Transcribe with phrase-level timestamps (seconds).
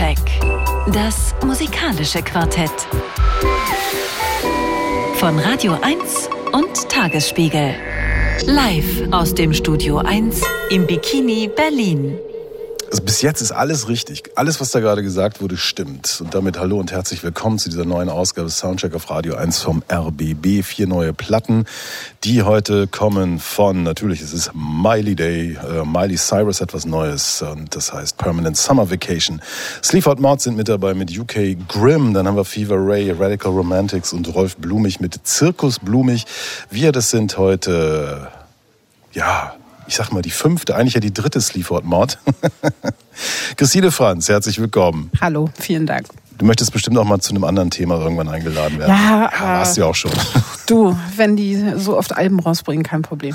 [0.00, 0.18] Soundcheck.
[0.94, 2.72] Das musikalische Quartett.
[5.16, 7.74] Von Radio 1 und Tagesspiegel.
[8.46, 10.40] Live aus dem Studio 1
[10.70, 12.18] im Bikini Berlin.
[12.90, 14.24] Also bis jetzt ist alles richtig.
[14.34, 16.20] Alles, was da gerade gesagt wurde, stimmt.
[16.20, 19.84] Und damit hallo und herzlich willkommen zu dieser neuen Ausgabe Soundcheck auf Radio 1 vom
[19.88, 20.64] RBB.
[20.64, 21.66] Vier neue Platten,
[22.24, 25.56] die heute kommen von, natürlich, es ist Miley Day.
[25.56, 29.40] Uh, Miley Cyrus hat was Neues und das heißt Permanent Summer Vacation.
[29.84, 32.12] Sleaford Mod sind mit dabei mit UK Grimm.
[32.12, 36.24] Dann haben wir Fever Ray, Radical Romantics und Rolf Blumig mit Zirkus Blumig.
[36.70, 38.32] Wir, das sind heute,
[39.12, 39.54] ja,
[39.90, 42.18] ich sag mal, die fünfte, eigentlich ja die dritte Sleaford-Mord.
[43.56, 45.10] Christine Franz, herzlich willkommen.
[45.20, 46.06] Hallo, vielen Dank.
[46.38, 48.90] Du möchtest bestimmt auch mal zu einem anderen Thema irgendwann eingeladen werden.
[48.90, 50.12] Ja, ja warst du ja auch schon.
[50.70, 53.34] Du, wenn die so oft Alben rausbringen, kein Problem.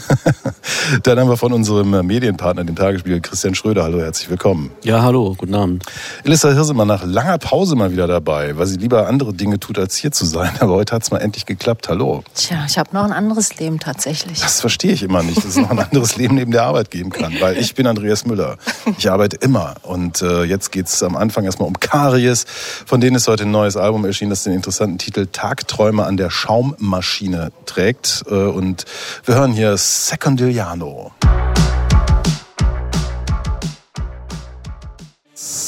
[1.04, 3.84] Dann haben wir von unserem Medienpartner, dem Tagesspiegel, Christian Schröder.
[3.84, 4.72] Hallo, herzlich willkommen.
[4.84, 5.84] Ja, hallo, guten Abend.
[6.24, 9.98] Elissa Hirsemann nach langer Pause mal wieder dabei, weil sie lieber andere Dinge tut, als
[9.98, 10.52] hier zu sein.
[10.62, 11.90] Aber heute hat es mal endlich geklappt.
[11.90, 12.24] Hallo.
[12.36, 14.40] Tja, ich habe noch ein anderes Leben tatsächlich.
[14.40, 17.10] Das verstehe ich immer nicht, dass es noch ein anderes Leben neben der Arbeit geben
[17.10, 17.34] kann.
[17.42, 18.55] Weil ich bin Andreas Müller.
[18.98, 19.76] Ich arbeite immer.
[19.84, 22.46] Und äh, jetzt geht es am Anfang erstmal um Karies.
[22.86, 26.30] Von denen ist heute ein neues Album erschienen, das den interessanten Titel Tagträume an der
[26.30, 27.24] Schaummaschine
[27.65, 28.23] trägt.
[28.27, 28.85] Äh, und
[29.26, 31.12] wir hören hier Secondiliano.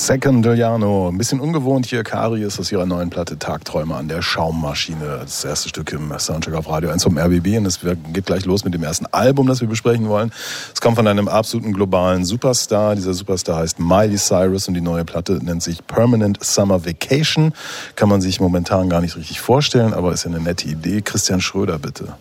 [0.07, 1.09] Secondiliano.
[1.09, 2.01] Ein bisschen ungewohnt hier.
[2.01, 5.19] Kari ist aus ihrer neuen Platte Tagträume an der Schaummaschine.
[5.19, 7.57] Das erste Stück im Soundcheck auf Radio 1 vom RBB.
[7.57, 7.81] Und es
[8.13, 10.31] geht gleich los mit dem ersten Album, das wir besprechen wollen.
[10.73, 12.95] Es kommt von einem absoluten globalen Superstar.
[12.95, 17.51] Dieser Superstar heißt Miley Cyrus und die neue Platte nennt sich Permanent Summer Vacation.
[17.97, 21.01] Kann man sich momentan gar nicht richtig vorstellen, aber ist ja eine nette Idee.
[21.01, 22.15] Christian Schröder, bitte.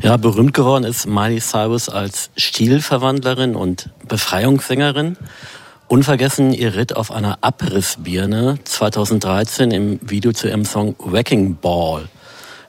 [0.00, 5.18] Ja, berühmt geworden ist Miley Cyrus als Stilverwandlerin und Befreiungssängerin.
[5.90, 12.08] Unvergessen ihr Ritt auf einer Abrissbirne 2013 im Video zu ihrem Song Wrecking Ball.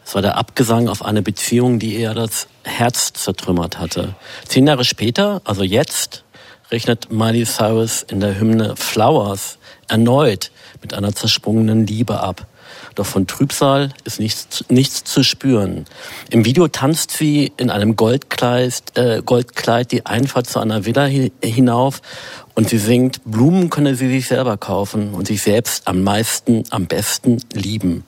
[0.04, 4.16] Es war der Abgesang auf eine Beziehung, die ihr das Herz zertrümmert hatte.
[4.48, 6.24] Zehn Jahre später, also jetzt,
[6.72, 10.50] rechnet Miley Cyrus in der Hymne Flowers erneut
[10.82, 12.48] mit einer zersprungenen Liebe ab.
[13.02, 15.86] Doch von Trübsal ist nichts, nichts zu spüren.
[16.30, 21.08] Im Video tanzt sie in einem Goldkleid, äh, Goldkleid die Einfahrt zu einer Villa
[21.42, 22.04] hinauf
[22.54, 26.86] und sie singt, Blumen könne sie sich selber kaufen und sich selbst am meisten, am
[26.86, 28.04] besten lieben.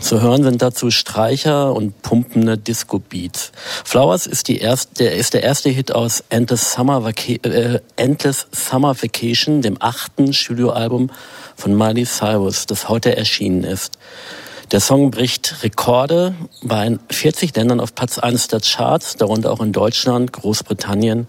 [0.00, 3.52] Zu hören sind dazu Streicher und pumpende Disco-Beats.
[3.84, 9.00] Flowers ist, die erste, der, ist der erste Hit aus Endless Summer, äh, Endless Summer
[9.00, 11.10] Vacation, dem achten Studioalbum
[11.56, 13.98] von Miley Cyrus, das heute erschienen ist.
[14.72, 19.72] Der Song bricht Rekorde, in 40 Ländern auf Platz 1 der Charts, darunter auch in
[19.72, 21.26] Deutschland, Großbritannien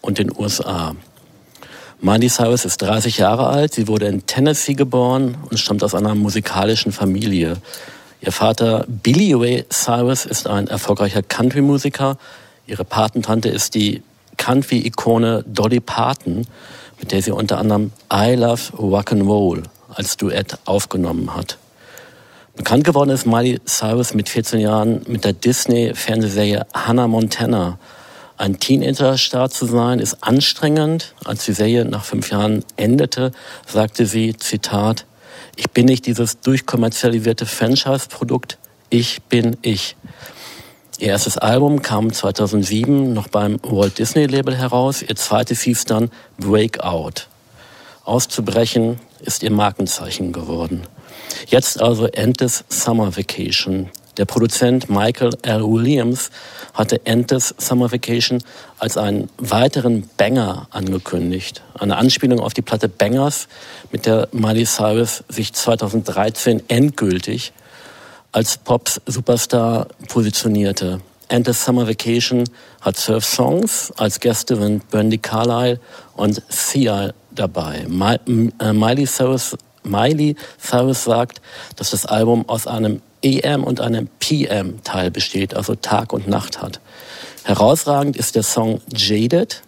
[0.00, 0.94] und den USA.
[2.00, 6.14] Miley Cyrus ist 30 Jahre alt, sie wurde in Tennessee geboren und stammt aus einer
[6.14, 7.56] musikalischen Familie.
[8.20, 12.16] Ihr Vater Billy Ray Cyrus ist ein erfolgreicher Country-Musiker.
[12.66, 14.02] Ihre Patentante ist die
[14.38, 16.46] Country-Ikone Dolly Parton
[16.98, 19.64] mit der sie unter anderem I Love Rock'n'Roll
[19.94, 21.58] als Duett aufgenommen hat.
[22.56, 27.78] Bekannt geworden ist Miley Cyrus mit 14 Jahren mit der Disney-Fernsehserie Hannah Montana.
[28.36, 31.14] Ein Teenager-Star zu sein ist anstrengend.
[31.24, 33.32] Als die Serie nach fünf Jahren endete,
[33.66, 35.06] sagte sie, Zitat,
[35.54, 38.58] ich bin nicht dieses durchkommerzialisierte Franchise-Produkt,
[38.90, 39.96] ich bin ich.
[41.00, 45.00] Ihr erstes Album kam 2007 noch beim Walt Disney Label heraus.
[45.00, 47.28] Ihr zweites hieß dann Breakout.
[48.04, 50.82] Auszubrechen ist ihr Markenzeichen geworden.
[51.46, 53.90] Jetzt also Endless Summer Vacation.
[54.16, 55.62] Der Produzent Michael L.
[55.62, 56.30] Williams
[56.74, 58.42] hatte Endless Summer Vacation
[58.80, 61.62] als einen weiteren Banger angekündigt.
[61.78, 63.46] Eine Anspielung auf die Platte Bangers,
[63.92, 67.52] mit der Miley Cyrus sich 2013 endgültig
[68.32, 71.00] als Pop-Superstar positionierte.
[71.28, 72.44] Endless Summer Vacation
[72.80, 75.78] hat Surf Songs als Gäste sind Brandy Carlyle
[76.16, 77.86] und Sia dabei.
[77.86, 81.40] Äh, Miley Cyrus, Miley Cyrus sagt,
[81.76, 86.62] dass das Album aus einem EM und einem PM Teil besteht, also Tag und Nacht
[86.62, 86.80] hat.
[87.44, 89.62] Herausragend ist der Song Jaded,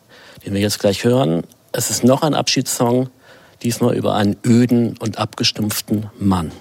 [0.44, 1.44] den wir jetzt gleich hören.
[1.73, 3.11] Es ist noch ein Abschiedssong,
[3.62, 6.52] diesmal über einen öden und abgestumpften Mann.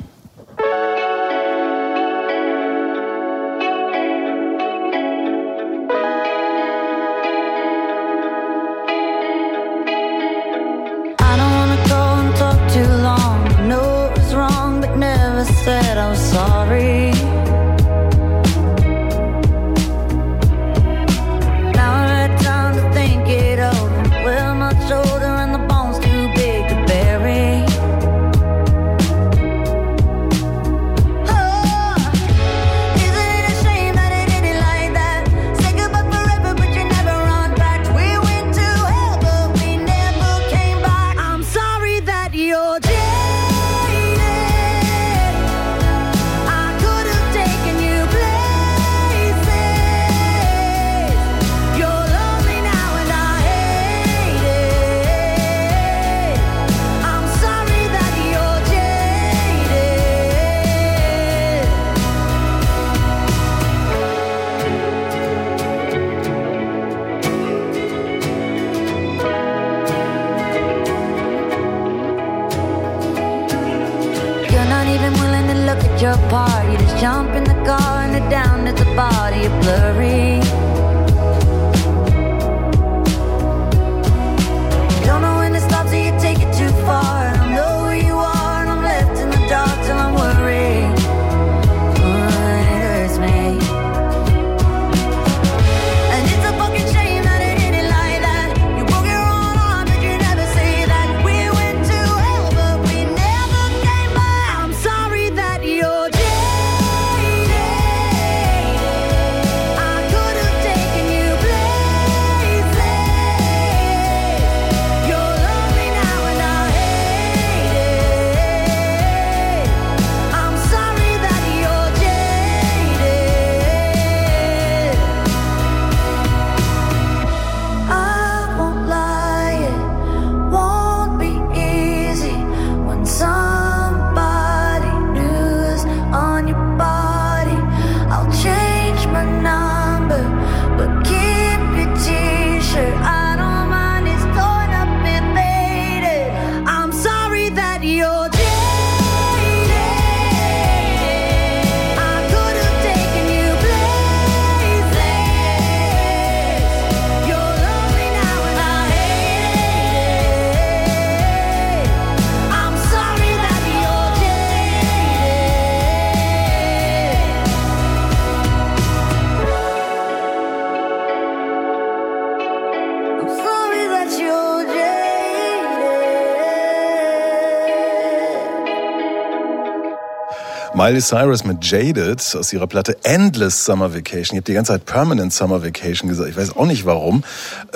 [180.89, 184.35] Miley Cyrus mit Jaded aus ihrer Platte Endless Summer Vacation.
[184.35, 186.31] Ich habe die ganze Zeit Permanent Summer Vacation gesagt.
[186.31, 187.23] Ich weiß auch nicht warum.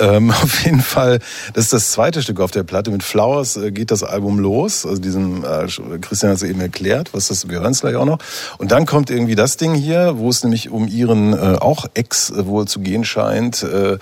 [0.03, 1.19] Ähm, auf jeden Fall,
[1.53, 2.91] das ist das zweite Stück auf der Platte.
[2.91, 4.85] Mit Flowers äh, geht das Album los.
[4.85, 5.67] Also diesen, äh,
[6.01, 8.19] Christian hat es eben erklärt, was das, wir hören es gleich auch noch.
[8.57, 12.29] Und dann kommt irgendwie das Ding hier, wo es nämlich um ihren äh, auch Ex
[12.29, 13.97] äh, wohl zu gehen scheint, äh,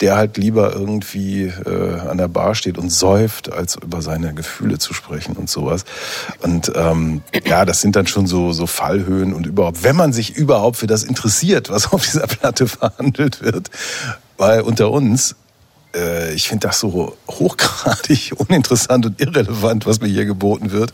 [0.00, 4.78] der halt lieber irgendwie äh, an der Bar steht und säuft, als über seine Gefühle
[4.78, 5.84] zu sprechen und sowas.
[6.42, 10.36] Und ähm, ja, das sind dann schon so, so Fallhöhen und überhaupt, wenn man sich
[10.36, 13.70] überhaupt für das interessiert, was auf dieser Platte verhandelt wird,
[14.36, 15.36] weil unter uns,
[15.94, 20.92] äh, ich finde das so hochgradig uninteressant und irrelevant, was mir hier geboten wird.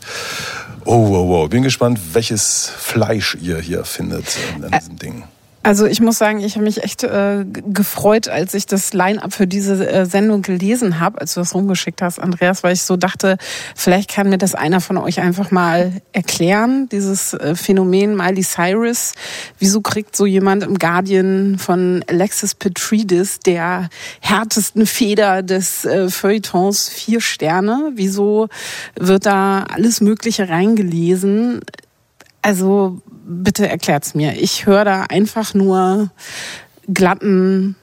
[0.85, 1.49] Oh, wow, wow.
[1.49, 5.23] Bin gespannt, welches Fleisch ihr hier findet an diesem Ding.
[5.67, 9.47] Also ich muss sagen, ich habe mich echt äh, gefreut, als ich das Line-up für
[9.47, 13.37] diese äh, Sendung gelesen habe, als du das rumgeschickt hast, Andreas, weil ich so dachte,
[13.75, 19.11] vielleicht kann mir das einer von euch einfach mal erklären, dieses äh, Phänomen Miley Cyrus.
[19.59, 23.89] Wieso kriegt so jemand im Guardian von Alexis Petridis, der
[24.21, 27.91] härtesten Feder des äh, Feuilletons, vier Sterne?
[27.95, 28.47] Wieso
[28.97, 31.59] wird da alles Mögliche reingelesen?
[32.41, 34.41] Also bitte erklärt's mir.
[34.41, 36.09] Ich höre da einfach nur
[36.87, 37.75] glatten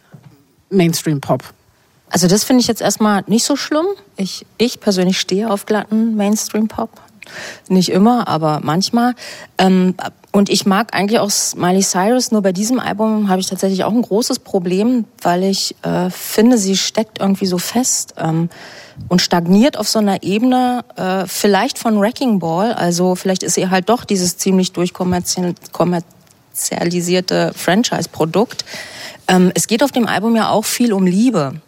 [0.70, 1.42] Mainstream-Pop.
[2.08, 3.86] Also das finde ich jetzt erstmal nicht so schlimm.
[4.16, 6.90] Ich, ich persönlich stehe auf glatten Mainstream-Pop.
[7.68, 9.14] Nicht immer, aber manchmal.
[9.58, 9.94] Ähm,
[10.34, 13.92] und ich mag eigentlich auch Miley Cyrus, nur bei diesem Album habe ich tatsächlich auch
[13.92, 18.50] ein großes Problem, weil ich äh, finde, sie steckt irgendwie so fest ähm,
[19.08, 23.70] und stagniert auf so einer Ebene, äh, vielleicht von Wrecking Ball, also vielleicht ist sie
[23.70, 28.64] halt doch dieses ziemlich durchkommerzialisierte Franchise-Produkt.
[29.28, 31.60] Ähm, es geht auf dem Album ja auch viel um Liebe.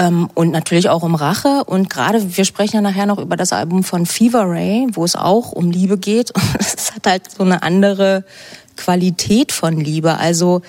[0.00, 1.62] Ähm, und natürlich auch um Rache.
[1.66, 5.14] Und gerade, wir sprechen ja nachher noch über das Album von Fever Ray, wo es
[5.14, 6.32] auch um Liebe geht.
[6.58, 8.24] es hat halt so eine andere
[8.76, 10.16] Qualität von Liebe.
[10.16, 10.62] Also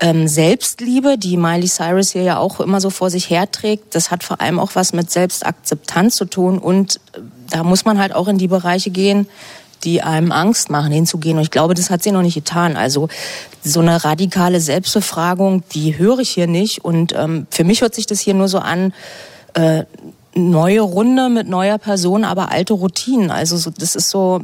[0.00, 4.24] ähm, Selbstliebe, die Miley Cyrus hier ja auch immer so vor sich herträgt, das hat
[4.24, 6.58] vor allem auch was mit Selbstakzeptanz zu tun.
[6.58, 9.26] Und äh, da muss man halt auch in die Bereiche gehen,
[9.84, 11.36] die einem Angst machen, hinzugehen.
[11.36, 12.76] Und ich glaube, das hat sie noch nicht getan.
[12.76, 13.08] Also
[13.62, 16.84] so eine radikale Selbstbefragung, die höre ich hier nicht.
[16.84, 18.92] Und ähm, für mich hört sich das hier nur so an,
[19.54, 19.84] äh,
[20.34, 23.30] neue Runde mit neuer Person, aber alte Routinen.
[23.30, 24.42] Also so, das ist so,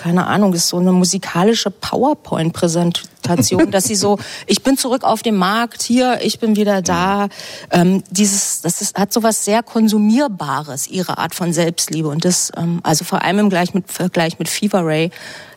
[0.00, 5.36] keine Ahnung, ist so eine musikalische PowerPoint-Präsentation, dass sie so, ich bin zurück auf dem
[5.36, 7.28] Markt, hier, ich bin wieder da.
[7.70, 12.08] Ähm, dieses, das ist, hat so was sehr Konsumierbares, ihre Art von Selbstliebe.
[12.08, 15.10] Und das, ähm, also vor allem im Gleich mit, Vergleich mit Fever Ray,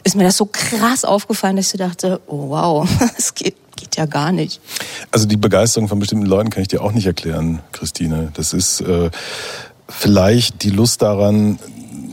[0.04, 4.08] ist mir das so krass aufgefallen, dass ich dachte, oh wow, es geht, geht ja
[4.08, 4.60] gar nicht.
[5.12, 8.34] Also die Begeisterung von bestimmten Leuten kann ich dir auch nicht erklären, Christine.
[8.34, 9.10] Das ist äh,
[9.88, 11.60] vielleicht die Lust daran,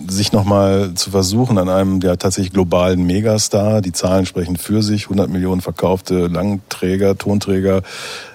[0.09, 3.81] sich nochmal zu versuchen an einem ja tatsächlich globalen Megastar.
[3.81, 5.05] Die Zahlen sprechen für sich.
[5.05, 7.83] 100 Millionen verkaufte Langträger, Tonträger.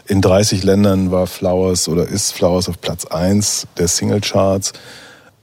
[0.07, 4.73] In 30 Ländern war Flowers oder ist Flowers auf Platz 1 der Singlecharts.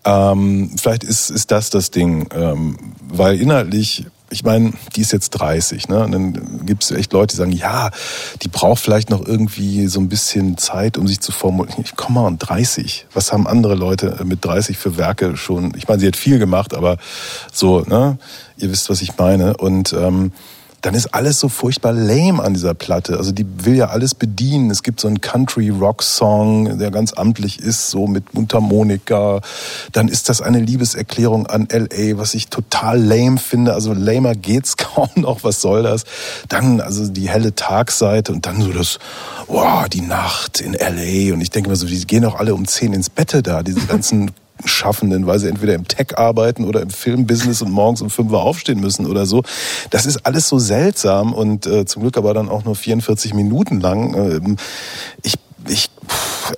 [0.05, 2.77] Ähm, vielleicht ist, ist das das Ding, ähm,
[3.09, 6.05] weil inhaltlich ich meine, die ist jetzt 30, ne?
[6.05, 7.91] Und dann gibt es echt Leute, die sagen, ja,
[8.43, 11.85] die braucht vielleicht noch irgendwie so ein bisschen Zeit, um sich zu formulieren.
[11.85, 13.07] Ich komm mal an 30.
[13.13, 15.75] Was haben andere Leute mit 30 für Werke schon?
[15.77, 16.97] Ich meine, sie hat viel gemacht, aber
[17.53, 18.19] so, ne?
[18.57, 19.57] Ihr wisst, was ich meine.
[19.57, 20.33] Und ähm,
[20.83, 23.17] dann ist alles so furchtbar lame an dieser Platte.
[23.17, 24.69] Also die will ja alles bedienen.
[24.71, 29.41] Es gibt so einen Country-Rock-Song, der ganz amtlich ist, so mit Mundharmonika.
[29.93, 33.75] Dann ist das eine Liebeserklärung an L.A., was ich total lame finde.
[33.75, 35.45] Also lamer geht's kaum noch.
[35.45, 36.05] Was soll das?
[36.49, 38.99] Dann also die helle Tagseite und dann so das,
[39.47, 41.33] wow, die Nacht in L.A.
[41.33, 43.87] Und ich denke mir so, die gehen auch alle um zehn ins Bette da, diese
[43.87, 44.33] ganzen
[44.65, 48.43] Schaffenden, weil sie entweder im Tech arbeiten oder im Filmbusiness und morgens um 5 Uhr
[48.43, 49.43] aufstehen müssen oder so.
[49.91, 53.81] Das ist alles so seltsam und äh, zum Glück aber dann auch nur 44 Minuten
[53.81, 54.15] lang.
[54.15, 54.57] Ähm,
[55.23, 55.35] ich
[55.69, 55.91] ich,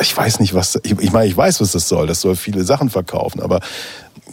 [0.00, 0.78] ich weiß nicht, was.
[0.82, 2.06] Ich, ich meine, ich weiß, was das soll.
[2.06, 3.60] Das soll viele Sachen verkaufen, aber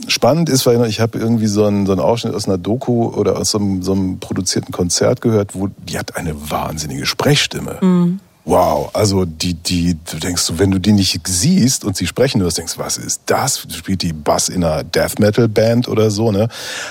[0.08, 3.38] spannend ist, weil ich habe irgendwie so einen, so einen Ausschnitt aus einer Doku oder
[3.38, 8.20] aus so einem, so einem produzierten Konzert gehört, wo die hat eine wahnsinnige Sprechstimme.
[8.44, 12.58] Wow, also die, die, du denkst, wenn du die nicht siehst und sie sprechen hörst,
[12.58, 13.68] denkst, was ist das?
[13.72, 16.48] Spielt die Bass in einer Death Metal Band oder so, ne?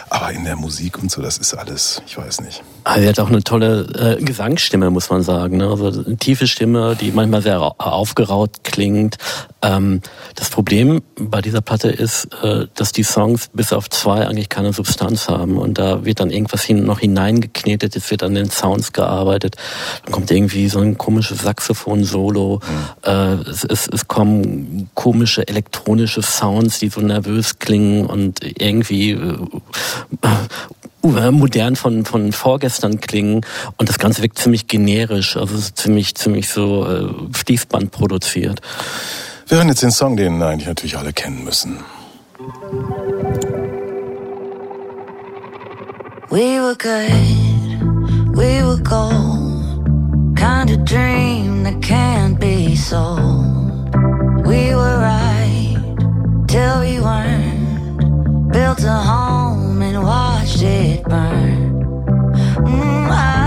[0.09, 2.63] Aber in der Musik und so, das ist alles, ich weiß nicht.
[2.85, 5.59] Aber sie hat auch eine tolle äh, Gesangsstimme, muss man sagen.
[5.59, 5.69] Ne?
[5.69, 9.17] Also eine tiefe Stimme, die manchmal sehr au- aufgeraut klingt.
[9.63, 10.01] Ähm,
[10.35, 14.73] das Problem bei dieser Platte ist, äh, dass die Songs bis auf zwei eigentlich keine
[14.73, 15.59] Substanz haben.
[15.59, 19.57] Und da wird dann irgendwas hin, noch hineingeknetet, es wird an den Sounds gearbeitet.
[20.05, 22.61] Dann kommt irgendwie so ein komisches Saxophon-Solo.
[23.03, 29.37] Äh, es, es, es kommen komische elektronische Sounds, die so nervös klingen und irgendwie äh,
[31.03, 33.41] modern von, von vorgestern klingen
[33.77, 38.61] und das Ganze wirkt ziemlich generisch, also es ist ziemlich, ziemlich so äh, Fließband produziert.
[39.49, 41.79] Wir hören jetzt den Song, den eigentlich natürlich alle kennen müssen.
[46.31, 49.61] We were good, we were gold.
[50.37, 53.91] Kind of dream that can't be sold.
[54.47, 55.77] We were right
[56.47, 58.53] till we weren't.
[58.53, 60.05] Built a home and
[60.41, 61.83] watched it burn.
[62.65, 63.40] Mm, I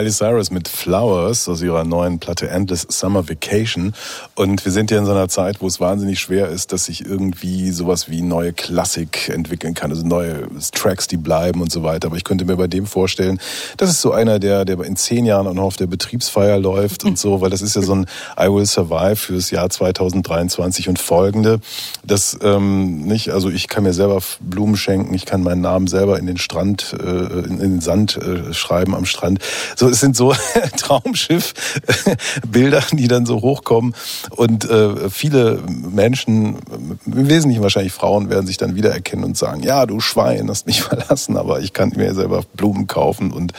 [0.00, 3.92] Miley Cyrus mit Flowers aus ihrer neuen Platte Endless Summer Vacation.
[4.34, 7.04] Und wir sind ja in so einer Zeit, wo es wahnsinnig schwer ist, dass sich
[7.04, 9.90] irgendwie sowas wie neue Klassik entwickeln kann.
[9.90, 12.06] Also neue Tracks, die bleiben und so weiter.
[12.06, 13.40] Aber ich könnte mir bei dem vorstellen,
[13.76, 17.04] das ist so einer, der, der in zehn Jahren auch noch auf der Betriebsfeier läuft
[17.04, 18.06] und so, weil das ist ja so ein
[18.40, 21.60] I Will Survive fürs Jahr 2023 und folgende.
[22.02, 26.18] Das ähm, nicht, also ich kann mir selber Blumen schenken, ich kann meinen Namen selber
[26.18, 29.40] in den Strand, äh, in, in den Sand äh, schreiben am Strand.
[29.76, 30.34] So, es sind so
[30.76, 33.94] Traumschiff-Bilder, die dann so hochkommen.
[34.30, 36.58] Und äh, viele Menschen,
[37.06, 40.82] im Wesentlichen wahrscheinlich Frauen, werden sich dann wiedererkennen und sagen, ja, du Schwein, hast mich
[40.82, 43.32] verlassen, aber ich kann mir selber Blumen kaufen.
[43.32, 43.52] Und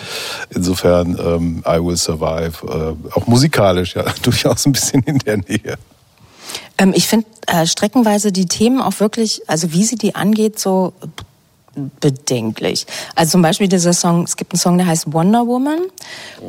[0.50, 5.78] insofern ähm, I Will Survive, äh, auch musikalisch, ja, durchaus ein bisschen in der Nähe.
[6.78, 10.94] Ähm, ich finde äh, streckenweise die Themen auch wirklich, also wie sie die angeht, so
[12.00, 12.86] bedenklich.
[13.16, 15.80] Also zum Beispiel dieser Song, es gibt einen Song, der heißt Wonder Woman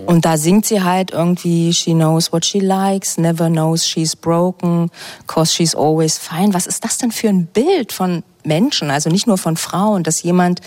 [0.07, 4.91] und da singt sie halt irgendwie, she knows what she likes, never knows she's broken,
[5.27, 6.55] cause she's always fine.
[6.55, 10.23] Was ist das denn für ein Bild von Menschen, also nicht nur von Frauen, dass
[10.23, 10.61] jemand,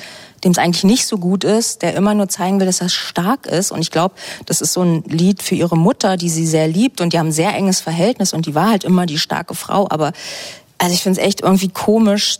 [0.43, 3.47] dem es eigentlich nicht so gut ist, der immer nur zeigen will, dass er stark
[3.47, 3.71] ist.
[3.71, 4.15] Und ich glaube,
[4.45, 7.27] das ist so ein Lied für ihre Mutter, die sie sehr liebt und die haben
[7.27, 9.87] ein sehr enges Verhältnis und die war halt immer die starke Frau.
[9.89, 10.13] Aber
[10.77, 12.39] also ich finde es echt irgendwie komisch,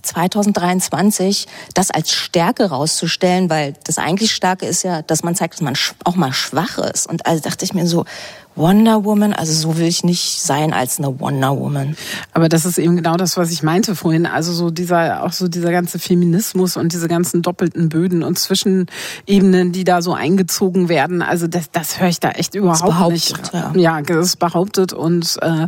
[0.00, 5.60] 2023 das als Stärke rauszustellen, weil das eigentlich Starke ist ja, dass man zeigt, dass
[5.60, 5.74] man
[6.04, 7.06] auch mal schwach ist.
[7.06, 8.04] Und also dachte ich mir so,
[8.54, 11.96] Wonder Woman, also so will ich nicht sein als eine Wonder Woman.
[12.32, 14.26] Aber das ist eben genau das, was ich meinte vorhin.
[14.26, 19.72] Also so dieser, auch so dieser ganze Feminismus und diese ganzen doppelten Böden und Zwischenebenen,
[19.72, 21.22] die da so eingezogen werden.
[21.22, 23.54] Also das, das höre ich da echt überhaupt behauptet, nicht.
[23.54, 23.72] ja.
[23.74, 25.66] ja, das ist behauptet und äh,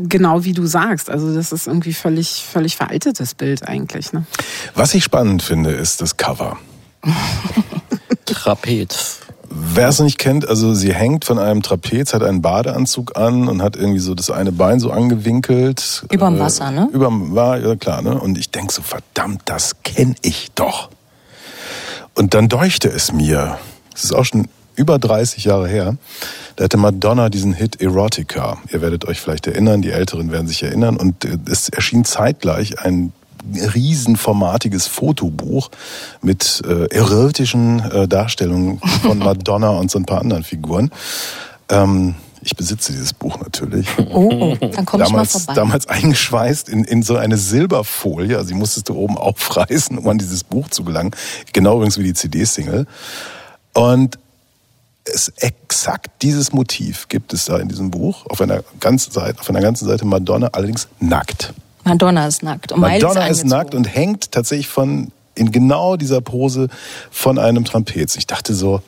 [0.00, 1.10] genau wie du sagst.
[1.10, 4.12] Also das ist irgendwie völlig, völlig veraltetes Bild eigentlich.
[4.12, 4.24] Ne?
[4.74, 6.56] Was ich spannend finde, ist das Cover.
[8.24, 9.23] Trapez.
[9.56, 13.62] Wer es nicht kennt, also sie hängt von einem Trapez, hat einen Badeanzug an und
[13.62, 16.04] hat irgendwie so das eine Bein so angewinkelt.
[16.10, 16.88] Überm Wasser, ne?
[16.92, 18.18] Überm, war, ja klar, ne?
[18.18, 20.90] Und ich denk so, verdammt, das kenn ich doch.
[22.14, 23.58] Und dann deuchte es mir,
[23.94, 25.96] es ist auch schon über 30 Jahre her,
[26.56, 28.58] da hatte Madonna diesen Hit Erotica.
[28.72, 30.96] Ihr werdet euch vielleicht erinnern, die Älteren werden sich erinnern.
[30.96, 33.12] Und äh, es erschien zeitgleich ein
[33.52, 35.70] riesenformatiges Fotobuch
[36.22, 40.90] mit äh, erotischen äh, Darstellungen von Madonna und so ein paar anderen Figuren.
[41.68, 43.88] Ähm, ich besitze dieses Buch natürlich.
[43.98, 45.54] Oh, dann komm ich mal damals, vorbei.
[45.54, 48.36] damals eingeschweißt in, in so eine Silberfolie.
[48.36, 51.12] Also die musstest du oben aufreißen, um an dieses Buch zu gelangen.
[51.52, 52.86] Genau übrigens wie die CD-Single.
[53.72, 54.18] Und
[55.04, 59.50] es exakt dieses Motiv gibt es da in diesem Buch auf einer ganzen Seite, auf
[59.50, 61.52] einer ganzen Seite Madonna, allerdings nackt.
[61.84, 62.72] Madonna ist nackt.
[62.72, 66.68] Und Madonna ist nackt und hängt tatsächlich von in genau dieser Pose
[67.10, 68.16] von einem Trapez.
[68.16, 68.80] Ich dachte so,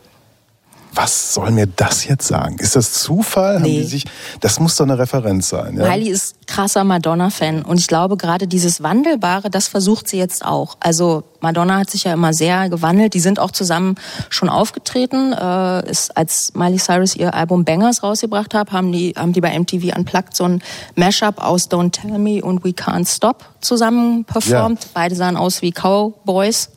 [0.92, 2.56] was soll mir das jetzt sagen?
[2.58, 3.56] Ist das Zufall?
[3.56, 3.80] Haben Nee.
[3.80, 4.04] die sich,
[4.40, 5.76] das muss doch eine Referenz sein.
[5.76, 5.88] Ja?
[5.88, 10.76] Miley ist krasser Madonna-Fan und ich glaube gerade dieses Wandelbare, das versucht sie jetzt auch.
[10.80, 13.14] Also Madonna hat sich ja immer sehr gewandelt.
[13.14, 13.96] Die sind auch zusammen
[14.30, 15.32] schon aufgetreten.
[15.32, 19.56] Äh, ist, als Miley Cyrus ihr Album Bangers rausgebracht hat, haben die, haben die bei
[19.58, 20.62] MTV Unplugged so ein
[20.94, 24.84] Mashup aus Don't Tell Me und We Can't Stop zusammen performt.
[24.84, 24.90] Ja.
[24.94, 26.70] Beide sahen aus wie Cowboys.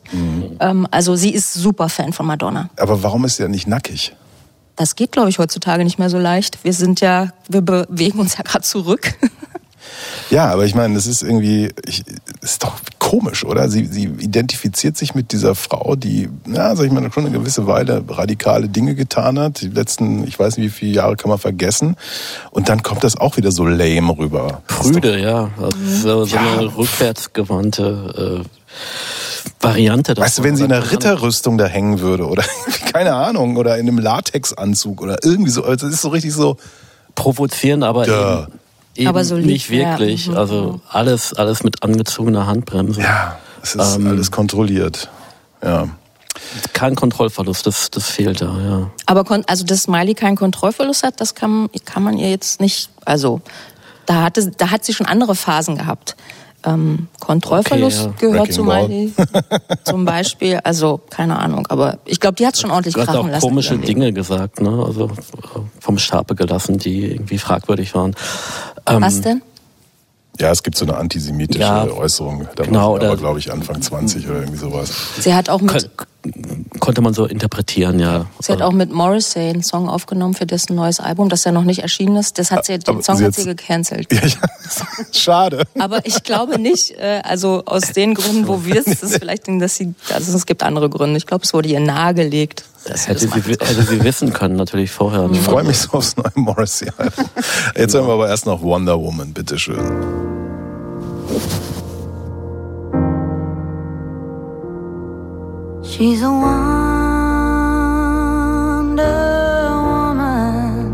[0.60, 2.70] Ähm, also sie ist super Fan von Madonna.
[2.78, 4.16] Aber warum ist sie ja nicht nackig?
[4.76, 6.64] Das geht, glaube ich, heutzutage nicht mehr so leicht.
[6.64, 9.14] Wir sind ja, wir bewegen uns ja gerade zurück.
[10.30, 12.04] Ja, aber ich meine, das ist irgendwie, ich,
[12.42, 13.70] ist doch komisch, oder?
[13.70, 17.66] Sie, sie identifiziert sich mit dieser Frau, die, ja, sag ich mal, schon eine gewisse
[17.68, 19.62] Weile radikale Dinge getan hat.
[19.62, 21.96] Die letzten, ich weiß nicht, wie viele Jahre kann man vergessen.
[22.52, 24.62] Und dann kommt das auch wieder so lame rüber.
[24.70, 25.50] Ist doch- Prüde, ja.
[25.60, 28.50] Also so, eine rückwärtsgewandte äh,
[29.62, 30.16] Variante.
[30.16, 32.44] Weißt du, wenn sie in einer Ritterrüstung da hängen würde oder
[32.94, 36.58] keine Ahnung oder in einem Latexanzug oder irgendwie so, also das ist so richtig so.
[37.16, 38.44] provozieren, aber Ja.
[38.44, 38.54] eben,
[39.00, 40.28] eben Aber so lieb, nicht wirklich.
[40.28, 40.34] ja.
[40.34, 40.38] Mhm.
[40.38, 43.02] Also alles, alles mit angezogener Handbremse.
[43.02, 44.08] Ja, es ist Ähm.
[44.08, 45.10] alles kontrolliert.
[45.64, 45.88] Ja.
[46.74, 48.92] Kein Kontrollverlust, das, das fehlt da, ja.
[49.06, 52.90] Aber kon also, dass Smiley keinen Kontrollverlust hat, das kann, kann man ihr jetzt nicht.
[53.04, 53.42] Also,
[54.06, 56.16] da, hatte, da hat sie schon andere Phasen gehabt.
[56.66, 58.20] Ähm, Kontrollverlust Okay, ja.
[58.20, 58.64] gehört Wrecking zu.
[58.64, 59.14] Miley
[59.86, 60.60] zum Beispiel.
[60.64, 61.66] Also, keine Ahnung.
[61.68, 63.42] Aber ich glaube, die hat schon ordentlich krachen auch lassen.
[63.48, 63.78] komische.
[63.78, 64.84] Dinge gesagt, ne?
[64.86, 68.14] Also äh, vom Stapel gelassen, die irgendwie fragwürdig waren.
[68.88, 69.42] Ähm, Was denn?
[70.40, 72.48] Ja, es gibt so eine antisemitische Ja, Äußerung.
[72.56, 74.92] Da genau, war glaube ich, Anfang 20 oder irgendwie sowas.
[75.20, 75.90] Sie hat auch mit.
[75.98, 76.06] Kon
[76.80, 78.26] konnte man so interpretieren, ja.
[78.40, 81.64] Sie hat auch mit Morrissey einen Song aufgenommen für dessen neues Album, das ja noch
[81.64, 82.38] nicht erschienen ist.
[82.38, 84.12] Das hat sie, Aber den Song sie hat sie gecancelt.
[84.12, 84.38] Ja, ja.
[85.12, 85.64] Schade.
[85.80, 89.48] Aber ich glaube nicht, äh, also aus den Gründen, wo wir es, das ist vielleicht,
[89.48, 91.18] dass sie, also es gibt andere Gründe.
[91.18, 92.66] Ich glaube, es wurde ihr nahegelegt.
[92.84, 95.28] Sie Hätte das sie, hätte sie wissen können, natürlich vorher.
[95.28, 95.38] ne?
[95.38, 97.26] Ich freue mich so aufs neue Morrissey-Album.
[97.78, 99.80] Jetzt hören wir aber erst noch Wonder Woman, bitteschön.
[105.92, 106.70] She's a Wonder
[109.90, 110.86] Woman.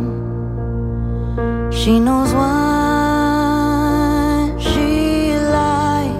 [1.69, 2.47] She knows what
[4.62, 6.15] she likes.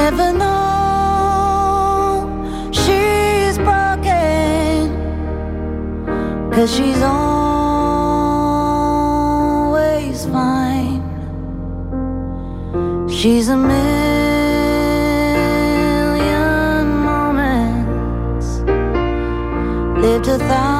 [0.00, 2.26] Never know
[2.72, 4.88] she's broken.
[6.50, 7.28] Cause she's always
[10.24, 11.02] fine.
[13.06, 13.97] She's a million
[20.18, 20.77] lived a thousand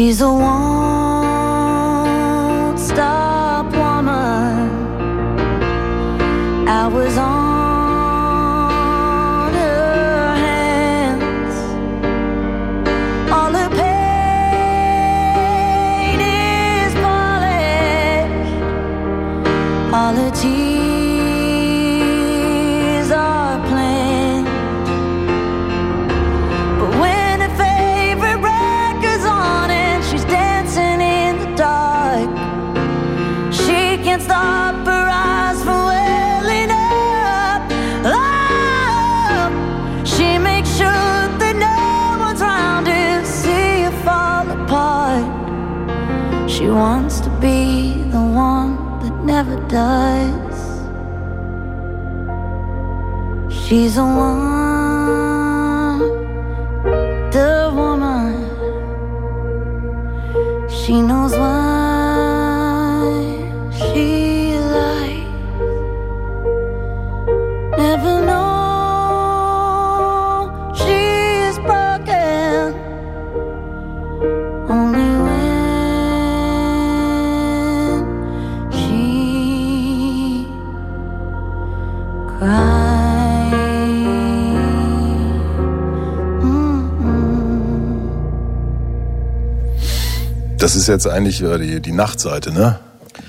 [0.00, 0.99] She's a won't
[49.70, 50.58] does.
[53.54, 54.39] She's a wonder
[90.92, 92.78] jetzt eigentlich äh, die, die Nachtseite, ne?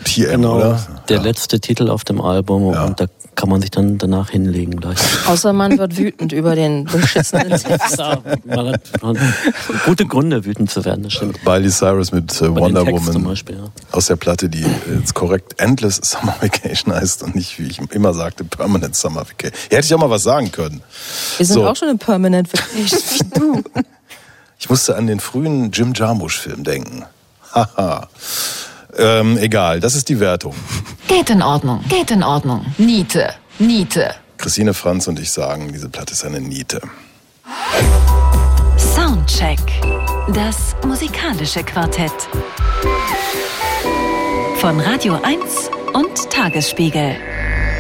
[0.04, 0.80] PM, Genau, oder?
[1.10, 1.24] der Ja.
[1.24, 2.86] letzte Titel auf dem Album Ja.
[2.86, 4.98] und da kann man sich dann danach hinlegen gleich.
[5.28, 7.98] Außer man wird wütend über den beschissenen Text.
[7.98, 9.28] Ja, man hat, man hat
[9.86, 11.44] gute Gründe, wütend zu werden, das stimmt.
[11.46, 13.64] Miley Cyrus mit äh, Wonder Woman Beispiel, ja.
[13.92, 18.14] aus der Platte, die jetzt korrekt Endless Summer Vacation heißt und nicht, wie ich immer
[18.14, 19.58] sagte, Permanent Summer Vacation.
[19.70, 20.82] Hier hätte ich auch mal was sagen können.
[21.38, 21.68] Wir sind So.
[21.68, 23.64] auch schon in Permanent Vacation wie du.
[24.60, 27.04] Ich musste an den frühen Jim Jarmusch-Film denken.
[27.54, 28.08] Haha.
[28.98, 30.56] ähm, egal, das ist die Wertung.
[31.08, 32.66] Geht in Ordnung, geht in Ordnung.
[32.78, 34.16] Niete, Niete.
[34.38, 36.82] Christine Franz und ich sagen, diese Platte ist eine Niete.
[38.78, 39.60] Soundcheck.
[40.34, 42.12] Das musikalische Quartett.
[44.58, 47.16] Von Radio 1 und Tagesspiegel.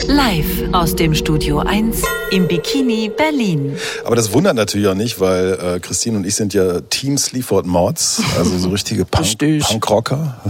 [0.07, 3.77] Live aus dem Studio 1 im Bikini Berlin.
[4.05, 7.65] Aber das wundert natürlich auch nicht, weil äh, Christine und ich sind ja Team Sleaford
[7.65, 9.37] Mods, also so richtige Punk.
[9.37, 10.41] Punkrocker.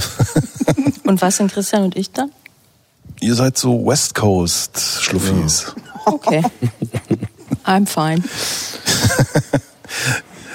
[1.04, 2.32] Und was sind Christian und ich dann?
[3.20, 5.74] Ihr seid so West Coast Schluffis.
[6.06, 6.42] Okay.
[7.66, 8.24] I'm fine.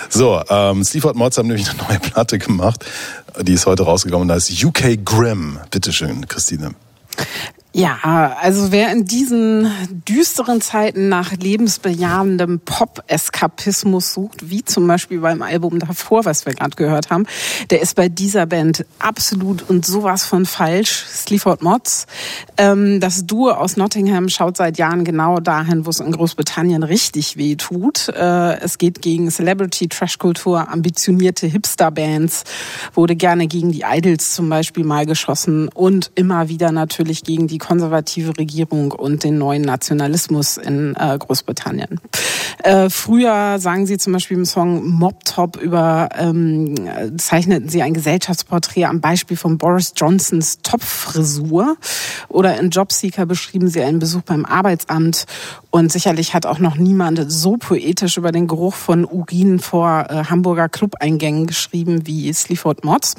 [0.09, 2.85] So, ähm, Sleaford Mods haben nämlich eine neue Platte gemacht.
[3.42, 4.28] Die ist heute rausgekommen.
[4.28, 5.59] Da ist UK Grim.
[5.70, 6.74] Bitteschön, Christine.
[7.76, 9.70] Ja, also wer in diesen
[10.08, 16.74] düsteren Zeiten nach lebensbejahendem Pop-Eskapismus sucht, wie zum Beispiel beim Album davor, was wir gerade
[16.74, 17.26] gehört haben,
[17.68, 21.04] der ist bei dieser Band absolut und sowas von falsch.
[21.06, 22.06] Sleaford Mods.
[22.56, 27.36] Ähm, das Duo aus Nottingham schaut seit Jahren genau dahin, wo es in Großbritannien richtig
[27.36, 28.08] weh tut.
[28.08, 32.44] Äh, es geht gegen Celebrity, Trashkultur, ambitionierte Hipster-Bands,
[32.94, 37.65] wurde gerne gegen die Idols zum Beispiel mal geschossen und immer wieder natürlich gegen die
[37.66, 42.00] konservative Regierung und den neuen Nationalismus in äh, Großbritannien.
[42.62, 46.76] Äh, früher sagen sie zum Beispiel im Song Mob Top über, ähm,
[47.18, 51.76] zeichneten sie ein Gesellschaftsporträt am Beispiel von Boris Johnsons Topfrisur
[52.29, 55.26] oder in Jobseeker beschrieben sie einen Besuch beim Arbeitsamt
[55.70, 60.24] und sicherlich hat auch noch niemand so poetisch über den Geruch von Urin vor äh,
[60.24, 63.16] Hamburger Clubeingängen geschrieben wie Sleaford Mods.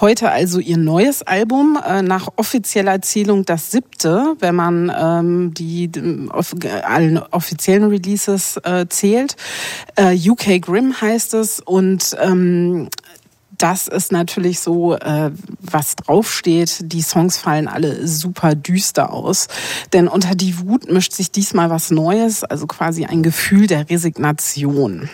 [0.00, 5.90] Heute also ihr neues Album, äh, nach offizieller Erzählung das siebte, wenn man ähm, die,
[6.30, 9.36] off allen offiziellen Releases äh, zählt.
[9.96, 12.88] Äh, UK Grim heißt es und ähm,
[13.58, 16.92] das ist natürlich so, äh, was draufsteht.
[16.92, 19.48] Die Songs fallen alle super düster aus.
[19.92, 25.08] Denn unter die Wut mischt sich diesmal was Neues, also quasi ein Gefühl der Resignation.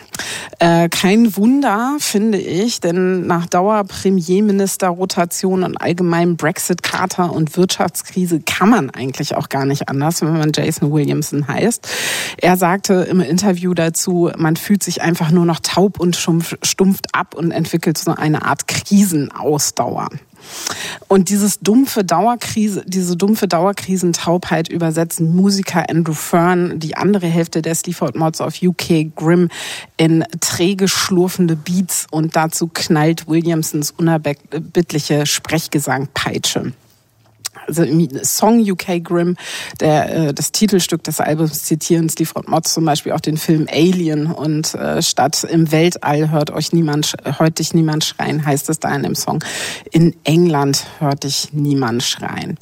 [0.59, 8.69] Äh, kein Wunder, finde ich, denn nach Dauer Premierministerrotation und allgemeinem Brexit-Kater und Wirtschaftskrise kann
[8.69, 11.87] man eigentlich auch gar nicht anders, wenn man Jason Williamson heißt.
[12.37, 17.35] Er sagte im Interview dazu, man fühlt sich einfach nur noch taub und stumpft ab
[17.35, 20.09] und entwickelt so eine Art Krisenausdauer.
[21.07, 27.75] Und dieses dumpfe Dauerkrise, diese dumpfe Dauerkrisentaubheit übersetzen Musiker Andrew Fern, die andere Hälfte der
[27.75, 29.49] Sleaford Mods auf UK Grimm,
[29.97, 36.73] in träge schlurfende Beats und dazu knallt Williamsons unerbittliche Sprechgesangpeitsche
[37.67, 39.35] also im Song UK Grimm,
[39.79, 44.27] der, äh, das Titelstück des Albums zitieren Sleaford Mods zum Beispiel auch den Film Alien
[44.27, 48.93] und äh, statt im Weltall hört euch niemand, hört dich niemand schreien, heißt es da
[48.95, 49.43] in dem Song.
[49.91, 52.57] In England hört dich niemand schreien.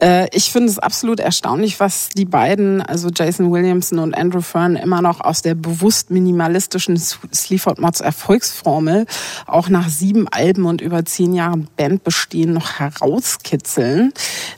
[0.00, 4.76] Äh, ich finde es absolut erstaunlich, was die beiden, also Jason Williamson und Andrew Fern,
[4.76, 9.06] immer noch aus der bewusst minimalistischen Sleaford Mods Erfolgsformel
[9.46, 14.12] auch nach sieben Alben und über zehn Jahren Bandbestehen noch herauskitzeln.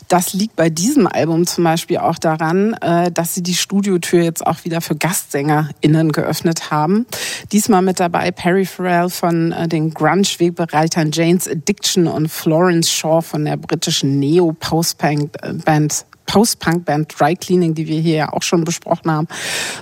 [0.08, 4.46] Das liegt bei diesem Album zum Beispiel auch daran, äh, dass sie die Studiotür jetzt
[4.46, 7.06] auch wieder für GastsängerInnen geöffnet haben.
[7.52, 13.44] Diesmal mit dabei Perry Farrell von äh, den Grunge-Wegbereitern Jane's Addiction und Florence Shaw von
[13.44, 19.28] der britischen Neo-Post-Punk-Band Post-Punk-Band Dry Cleaning, die wir hier ja auch schon besprochen haben.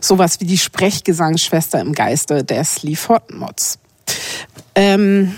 [0.01, 3.79] Sowas wie die Sprechgesangsschwester im Geiste der Sleaford Mods.
[4.75, 5.35] Ähm,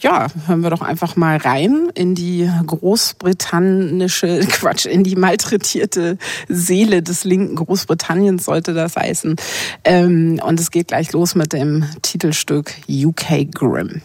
[0.00, 7.02] ja, hören wir doch einfach mal rein in die großbritannische, Quatsch, in die malträtierte Seele
[7.02, 9.36] des linken Großbritanniens sollte das heißen.
[9.84, 14.02] Ähm, und es geht gleich los mit dem Titelstück UK Grim.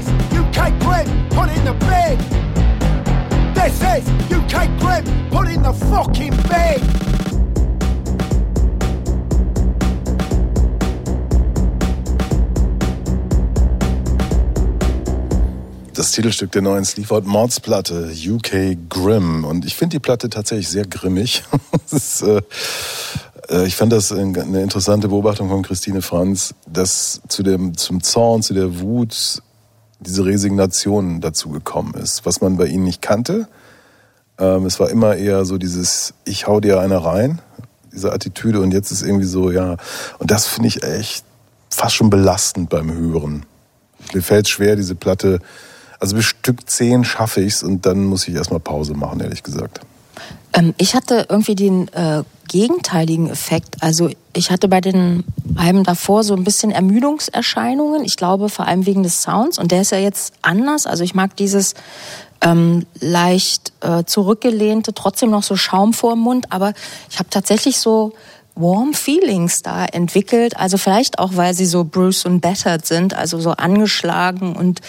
[0.00, 2.18] Is UK Grim, put in the bid.
[3.54, 6.80] This is UK Grim, put in the fucking bid.
[15.94, 19.44] Das Titelstück der neuen Sleaford Mods Platte, UK Grim.
[19.44, 21.42] Und ich finde die Platte tatsächlich sehr grimmig.
[21.90, 22.40] ist, äh,
[23.50, 28.02] äh, ich fand das ein- eine interessante Beobachtung von Christine Franz, dass zu dem, zum
[28.02, 29.42] Zorn, zu der Wut
[30.00, 33.48] diese Resignation dazu gekommen ist, was man bei ihnen nicht kannte.
[34.38, 37.40] Ähm, es war immer eher so dieses, ich hau dir einer rein,
[37.92, 38.60] diese Attitüde.
[38.60, 39.76] Und jetzt ist irgendwie so, ja.
[40.18, 41.24] Und das finde ich echt
[41.68, 43.46] fast schon belastend beim Hören.
[44.14, 45.40] Mir fällt schwer, diese Platte.
[45.98, 49.80] Also bis Stück 10 schaffe ich's und dann muss ich erstmal Pause machen, ehrlich gesagt.
[50.52, 53.76] Ähm, ich hatte irgendwie den äh, gegenteiligen Effekt.
[53.80, 55.24] Also ich hatte bei den
[55.56, 58.04] Alben davor so ein bisschen Ermüdungserscheinungen.
[58.04, 59.58] Ich glaube vor allem wegen des Sounds.
[59.58, 60.86] Und der ist ja jetzt anders.
[60.86, 61.74] Also ich mag dieses
[62.40, 66.46] ähm, leicht äh, zurückgelehnte, trotzdem noch so Schaum vor dem Mund.
[66.50, 66.72] Aber
[67.08, 68.14] ich habe tatsächlich so
[68.56, 70.56] warm Feelings da entwickelt.
[70.56, 74.80] Also vielleicht auch, weil sie so Bruce und battered sind, also so angeschlagen und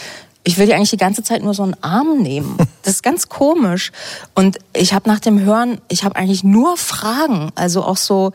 [0.43, 2.57] ich will die eigentlich die ganze Zeit nur so einen Arm nehmen.
[2.83, 3.91] Das ist ganz komisch.
[4.33, 7.51] Und ich habe nach dem Hören, ich habe eigentlich nur Fragen.
[7.53, 8.33] Also auch so,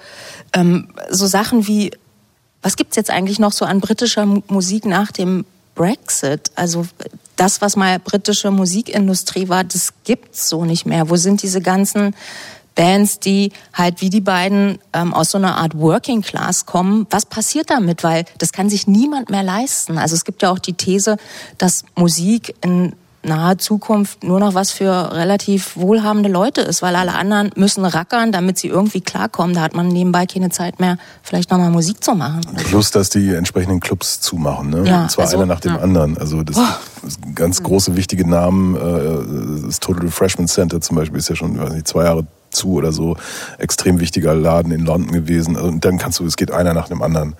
[0.52, 1.90] ähm, so Sachen wie,
[2.62, 6.52] was gibt's jetzt eigentlich noch so an britischer Mu- Musik nach dem Brexit?
[6.54, 6.86] Also
[7.34, 11.10] das, was mal britische Musikindustrie war, das gibt's so nicht mehr.
[11.10, 12.14] Wo sind diese ganzen
[12.76, 17.08] Bands, die halt wie die beiden ähm, aus so einer Art Working Class kommen.
[17.10, 18.04] Was passiert damit?
[18.04, 19.98] Weil das kann sich niemand mehr leisten.
[19.98, 21.16] Also es gibt ja auch die These,
[21.58, 22.92] dass Musik in
[23.26, 28.32] naher Zukunft nur noch was für relativ wohlhabende Leute ist, weil alle anderen müssen rackern,
[28.32, 29.54] damit sie irgendwie klarkommen.
[29.54, 32.42] Da hat man nebenbei keine Zeit mehr, vielleicht nochmal Musik zu machen.
[32.68, 34.84] Plus, dass die entsprechenden Clubs zumachen, ne?
[34.86, 35.80] Ja, Und zwar also, einer nach dem ja.
[35.80, 36.16] anderen.
[36.18, 36.56] Also das,
[37.02, 41.58] das ganz große wichtige Namen, äh, das Total Refreshment Center zum Beispiel ist ja schon
[41.58, 42.26] weiß nicht, zwei Jahre
[42.56, 43.16] zu oder so,
[43.58, 45.56] extrem wichtiger Laden in London gewesen.
[45.56, 47.36] Und dann kannst du, es geht einer nach dem anderen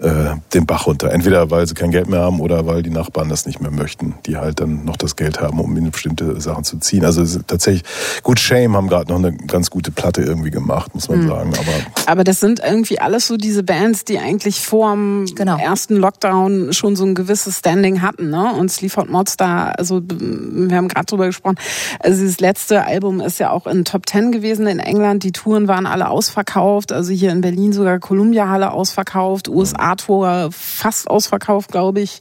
[0.00, 1.10] äh, den Bach runter.
[1.10, 4.14] Entweder weil sie kein Geld mehr haben oder weil die Nachbarn das nicht mehr möchten,
[4.26, 7.04] die halt dann noch das Geld haben, um in bestimmte Sachen zu ziehen.
[7.04, 7.82] Also es ist tatsächlich,
[8.22, 11.52] gut, Shame haben gerade noch eine ganz gute Platte irgendwie gemacht, muss man sagen.
[11.54, 15.58] Aber Aber das sind irgendwie alles so diese Bands, die eigentlich vor dem Genau.
[15.58, 18.30] ersten Lockdown schon so ein gewisses Standing hatten.
[18.30, 18.52] Ne?
[18.54, 21.56] Und Sleaford Mods da, also wir haben gerade drüber gesprochen,
[22.00, 25.24] also das letzte Album ist ja auch in Top Ten gewesen in England.
[25.24, 26.92] Die Touren waren alle ausverkauft.
[26.92, 32.18] Also hier in Berlin sogar Columbia Halle ausverkauft, USA Tour fast ausverkauft, glaube ich.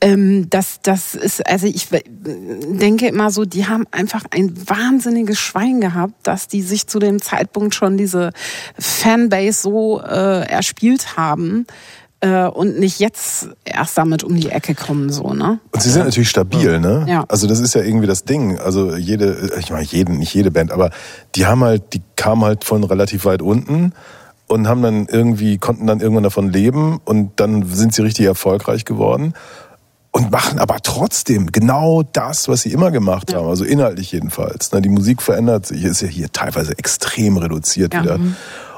[0.00, 5.80] Ähm, das, das ist, also ich denke immer so, die haben einfach ein wahnsinniges Schwein
[5.80, 8.30] gehabt, dass die sich zu dem Zeitpunkt schon diese
[8.78, 11.66] Fanbase so äh, erspielt haben
[12.22, 15.58] äh, und nicht jetzt erst damit um die Ecke kommen, so, ne?
[15.72, 17.04] Und sie sind natürlich stabil, ne?
[17.08, 17.24] Ja.
[17.28, 18.58] Also das ist ja irgendwie das Ding.
[18.58, 20.90] Also jede, ich meine jeden, nicht jede Band, aber
[21.34, 23.92] die haben halt, die kamen halt von relativ weit unten
[24.52, 28.84] und haben dann irgendwie, konnten dann irgendwann davon leben und dann sind sie richtig erfolgreich
[28.84, 29.32] geworden
[30.10, 34.70] und machen aber trotzdem genau das, was sie immer gemacht haben, also inhaltlich jedenfalls.
[34.72, 34.82] Ne?
[34.82, 38.02] Die Musik verändert sich, ist ja hier teilweise extrem reduziert Ja.
[38.02, 38.20] wieder.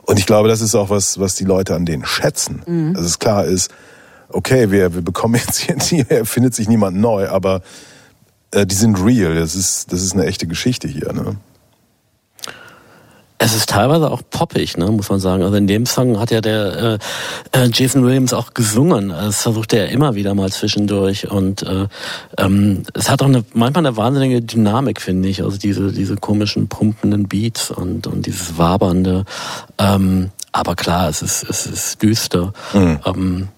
[0.02, 2.62] Und ich glaube, das ist auch was, was die Leute an denen schätzen.
[2.66, 2.94] Mhm.
[2.94, 3.72] Also es klar ist,
[4.28, 7.62] okay, wir, wir bekommen jetzt hier, hier erfindet sich niemand neu, aber
[8.52, 9.34] äh, die sind real.
[9.34, 11.12] Das ist, das ist eine echte Geschichte hier.
[11.12, 11.36] Ne?
[13.38, 15.42] Es ist teilweise auch poppig, ne, muss man sagen.
[15.42, 16.98] Also in dem Song hat ja der
[17.52, 19.08] äh, äh, Jason Williams auch gesungen.
[19.08, 21.30] Das versucht er ja immer wieder mal zwischendurch.
[21.30, 21.88] Und äh,
[22.38, 25.42] ähm, es hat auch eine, manchmal eine wahnsinnige Dynamik, finde ich.
[25.42, 29.24] Also diese, diese komischen pumpenden Beats und, und dieses wabernde.
[29.78, 32.52] Ähm, aber klar, es ist, es ist düster.
[32.72, 33.00] Mhm.
[33.04, 33.48] Ähm,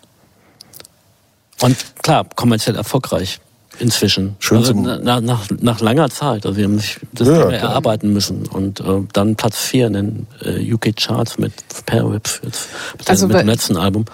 [1.60, 3.40] und klar, kommerziell erfolgreich
[3.78, 4.36] inzwischen.
[4.38, 6.46] Schön also zum- nach, nach, nach langer Zeit.
[6.46, 8.46] Also sie haben sich das Ja, erarbeiten müssen.
[8.46, 11.52] Und äh, dann Platz 4 in den äh, UK Charts mit
[11.86, 12.68] Pair Whips jetzt
[12.98, 14.04] mit, Also dem, mit dem letzten Album.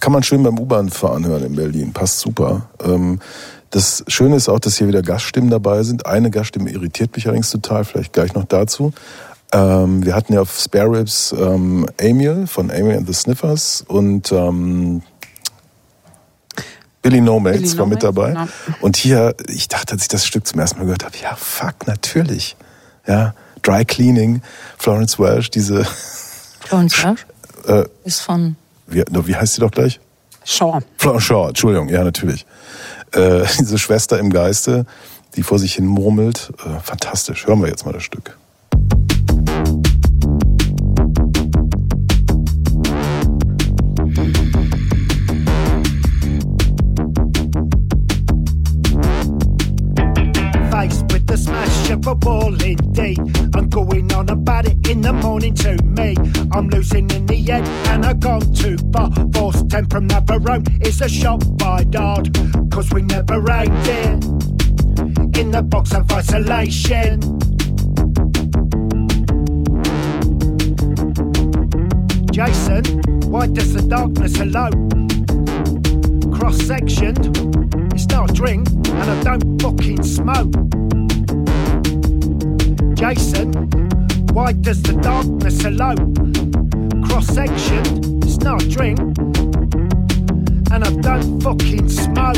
[0.00, 1.92] Kann man schön beim U-Bahn-Fahren hören in Berlin.
[1.92, 2.68] Passt super.
[2.82, 3.20] Ähm,
[3.70, 6.06] das Schöne ist auch, dass hier wieder Gaststimmen dabei sind.
[6.06, 8.92] Eine Gaststimme irritiert mich allerdings total, vielleicht gleich noch dazu.
[9.52, 14.30] Ähm, wir hatten ja auf Spare Ribs ähm, Emil von Emil and the Sniffers und
[14.32, 15.02] ähm,
[17.02, 18.32] Billy No Mates war No mit dabei.
[18.32, 18.48] genau.
[18.80, 21.86] Und hier, ich dachte, als ich das Stück zum ersten Mal gehört habe, ja, fuck,
[21.86, 22.56] natürlich.
[23.06, 24.42] Ja, Dry Cleaning,
[24.78, 25.84] Florence Welsh, diese,
[26.60, 27.26] Florence Welch
[27.66, 28.56] äh, ist von
[28.90, 30.00] wie, wie heißt sie doch gleich?
[30.44, 30.80] Shaw.
[30.98, 32.46] Florence Shaw, Entschuldigung, ja, natürlich.
[33.12, 34.84] Äh, diese Schwester im Geiste,
[35.36, 36.52] die vor sich hin murmelt.
[36.64, 37.46] Äh, fantastisch.
[37.46, 38.36] Hören wir jetzt mal das Stück.
[38.72, 40.09] Faced
[52.06, 53.18] a ball indeed.
[53.54, 56.14] I'm going on about it in the morning to me.
[56.52, 59.10] I'm losing in the end and I've gone too far.
[59.32, 62.34] Force 10 from Navarone is a shot by Dodd.
[62.70, 67.20] Cause we never aimed it in the box of isolation.
[72.32, 72.84] Jason,
[73.30, 74.88] why does the darkness alone?
[76.32, 77.36] Cross sectioned,
[77.92, 80.89] it's not a drink, and I don't fucking smoke.
[83.00, 83.50] Jason,
[84.34, 86.12] why does the darkness alone?
[87.02, 88.98] Cross sectioned, it's not a drink,
[90.70, 92.36] and I don't fucking smoke.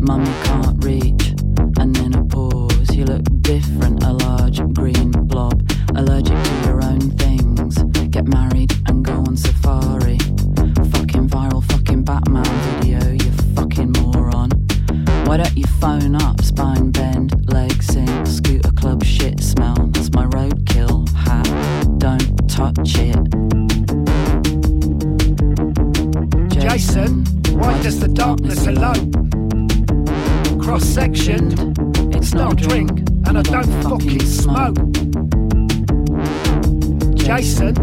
[0.00, 1.34] Mummy can't reach,
[1.78, 2.96] and then a pause.
[2.96, 5.62] You look different, a large green blob.
[5.94, 7.76] Allergic to your own things.
[8.08, 10.16] Get married and go on safari.
[15.30, 19.76] Why don't you phone up, spine bend, leg sink, scooter club shit smell?
[19.92, 21.46] That's my roadkill hat.
[21.98, 23.16] Don't touch it.
[26.60, 27.24] Jason,
[27.56, 29.12] why does the darkness alone?
[30.58, 31.78] Cross sectioned,
[32.12, 32.90] it's not a drink,
[33.28, 34.74] and I don't fucking smoke.
[37.14, 37.76] Jason,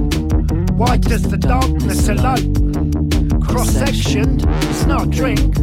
[0.75, 3.39] why does the darkness alone?
[3.41, 5.55] Cross sectioned, it's not a drink,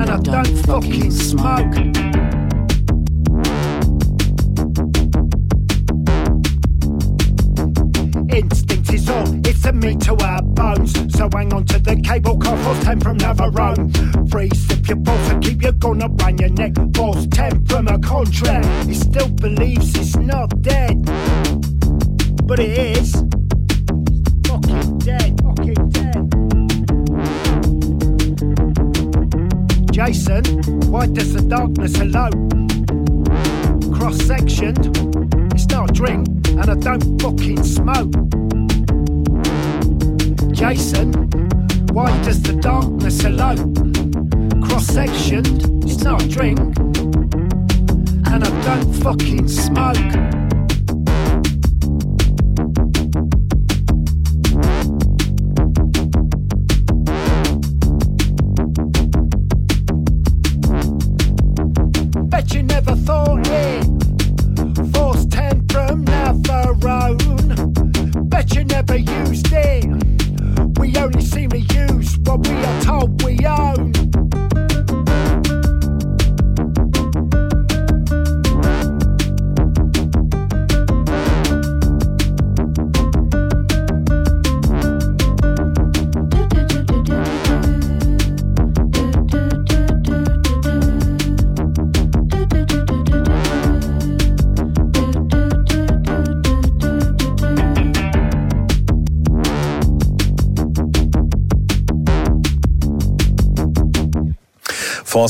[0.00, 1.76] and I don't fucking smoke.
[8.32, 10.92] Instinct is all, it's a meat to our bones.
[11.14, 14.30] So hang on to the cable car, force 10 from Navarone.
[14.30, 16.72] Freeze if your pulse and keep your gun around your neck.
[16.94, 18.66] Force 10 from a contract.
[18.86, 21.04] He still believes it's not dead.
[22.46, 23.29] But it is.
[30.06, 30.44] Jason,
[30.90, 32.48] why does the darkness alone?
[33.92, 34.96] Cross sectioned,
[35.52, 38.10] it's not a drink, and I don't fucking smoke.
[40.54, 41.12] Jason,
[41.92, 43.74] why does the darkness alone?
[44.62, 46.58] Cross sectioned, it's not a drink,
[48.26, 50.39] and I don't fucking smoke.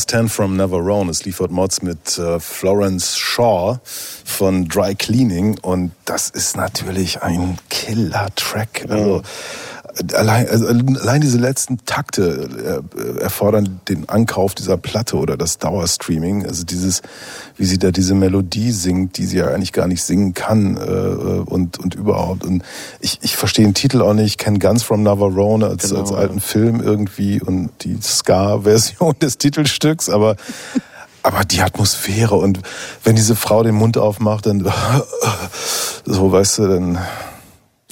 [0.00, 1.10] Force 10 from Navarone.
[1.10, 3.80] Es liefert Mods mit äh, Florence Shaw
[4.24, 8.86] von Dry Cleaning und das ist natürlich ein Killer-Track.
[8.88, 9.22] Also
[10.14, 16.46] Allein, also allein diese letzten Takte äh, erfordern den Ankauf dieser Platte oder das Dauerstreaming.
[16.46, 17.02] Also dieses,
[17.56, 20.80] wie sie da diese Melodie singt, die sie ja eigentlich gar nicht singen kann äh,
[20.80, 22.44] und, und überhaupt.
[22.44, 22.62] Und
[23.00, 26.40] ich, ich verstehe den Titel auch nicht, kenne Guns from Navarone als, Genau, als alten
[26.40, 30.36] Film irgendwie und die Ska-Version des Titelstücks, aber
[31.22, 32.60] aber die Atmosphäre und
[33.04, 34.60] wenn diese Frau den Mund aufmacht, dann
[36.06, 36.98] so, weißt du, dann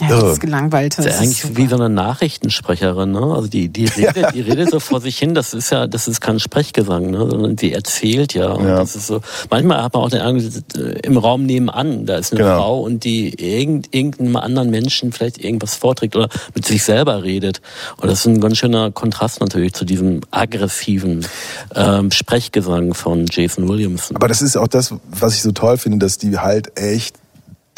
[0.01, 0.97] Ja, das ist gelangweilt.
[0.99, 3.21] Das ist ja eigentlich wie so eine Nachrichtensprecherin, ne?
[3.21, 6.21] Also die, die redet, die redet so vor sich hin, das ist ja, das ist
[6.21, 7.19] kein Sprechgesang, ne?
[7.29, 8.51] Sondern sie erzählt ja.
[8.53, 8.77] Und Ja.
[8.77, 9.21] das ist so,
[9.51, 12.57] manchmal hat man auch den Eindruck, äh, im Raum nebenan, da ist eine Genau.
[12.57, 17.61] Frau und die irgend, irgendeinem anderen Menschen vielleicht irgendwas vorträgt oder mit sich selber redet.
[17.97, 21.27] Und das ist ein ganz schöner Kontrast natürlich zu diesem aggressiven
[21.75, 24.17] ähm, Sprechgesang von Jason Williamson.
[24.17, 27.17] Aber das ist auch das, was ich so toll finde, dass die halt echt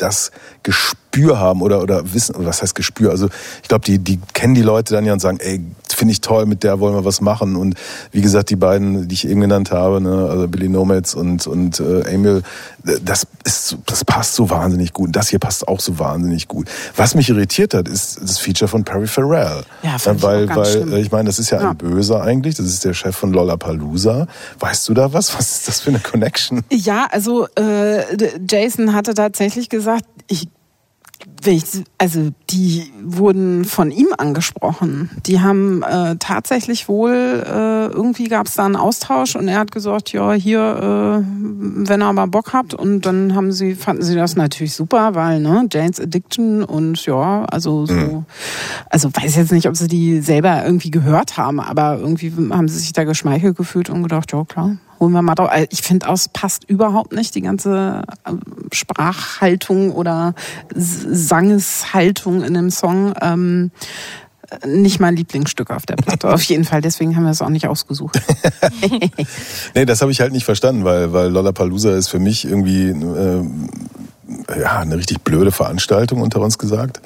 [0.00, 0.30] das
[0.62, 3.10] Gespür haben oder oder wissen, oder was heißt Gespür?
[3.10, 3.28] Also
[3.62, 5.60] ich glaube, die die kennen die Leute dann ja und sagen, ey,
[6.00, 7.54] finde ich toll, mit der wollen wir was machen.
[7.54, 7.74] Und
[8.10, 11.78] wie gesagt, die beiden, die ich eben genannt habe, ne, also Billy Nomads und und
[11.78, 12.42] äh, Emil,
[13.04, 15.08] das ist das passt so wahnsinnig gut.
[15.08, 16.68] Und das hier passt auch so wahnsinnig gut.
[16.96, 19.62] Was mich irritiert hat, ist das Feature von Perry Farrell.
[19.82, 20.92] Ja, fand ich weil ganz weil schlimm.
[20.94, 21.70] äh, ich meine, das ist ja, Ja.
[21.70, 22.54] ein Böser eigentlich.
[22.56, 24.26] Das ist der Chef von Lollapalooza.
[24.58, 25.36] Weißt du da was?
[25.36, 26.62] Was ist das für eine Connection?
[26.72, 28.02] Ja, also äh,
[28.48, 30.48] Jason hatte tatsächlich gesagt, ich, ich,
[31.98, 35.10] also die wurden von ihm angesprochen.
[35.26, 39.72] Die haben äh, tatsächlich wohl, äh, irgendwie gab es da einen Austausch und er hat
[39.72, 42.74] gesagt, ja, hier, äh, wenn ihr mal Bock habt.
[42.74, 47.44] Und dann haben sie, fanden sie das natürlich super, weil, ne, Jane's Addiction und ja,
[47.44, 48.24] also so,
[48.90, 52.78] also weiß jetzt nicht, ob sie die selber irgendwie gehört haben, aber irgendwie haben sie
[52.78, 55.50] sich da geschmeichelt gefühlt und gedacht, ja klar, holen wir mal drauf.
[55.50, 58.40] Also Ich finde, es passt überhaupt nicht, die ganze ähm,
[58.72, 60.34] Sprachhaltung oder
[60.74, 63.14] Sangeshaltung in dem Song.
[63.20, 63.72] Ähm,
[64.66, 66.80] nicht mein Lieblingsstück auf der Platte, auf jeden Fall.
[66.80, 68.20] Deswegen haben wir es auch nicht ausgesucht.
[69.74, 73.44] Nee, das habe ich halt nicht verstanden, weil, weil Lollapalooza ist für mich irgendwie äh,
[74.60, 77.00] ja, eine richtig blöde Veranstaltung, unter uns gesagt.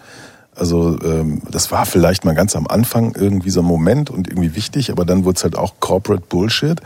[0.57, 4.55] Also ähm, das war vielleicht mal ganz am Anfang irgendwie so ein Moment und irgendwie
[4.55, 6.81] wichtig, aber dann wurde es halt auch Corporate Bullshit.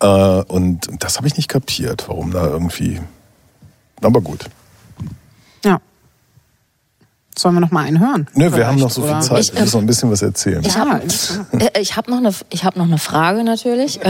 [0.00, 3.00] Äh, und das habe ich nicht kapiert, warum da irgendwie...
[4.02, 4.44] Aber gut.
[5.64, 5.80] Ja.
[7.38, 8.26] Sollen wir noch mal einen hören?
[8.34, 9.20] Nö, wir haben noch so viel oder?
[9.20, 9.40] Zeit.
[9.40, 10.62] Ich, Wir müssen noch ein bisschen was erzählen.
[10.64, 11.02] Ich habe
[11.58, 14.00] äh, hab noch, eine- ich hab noch eine Frage natürlich.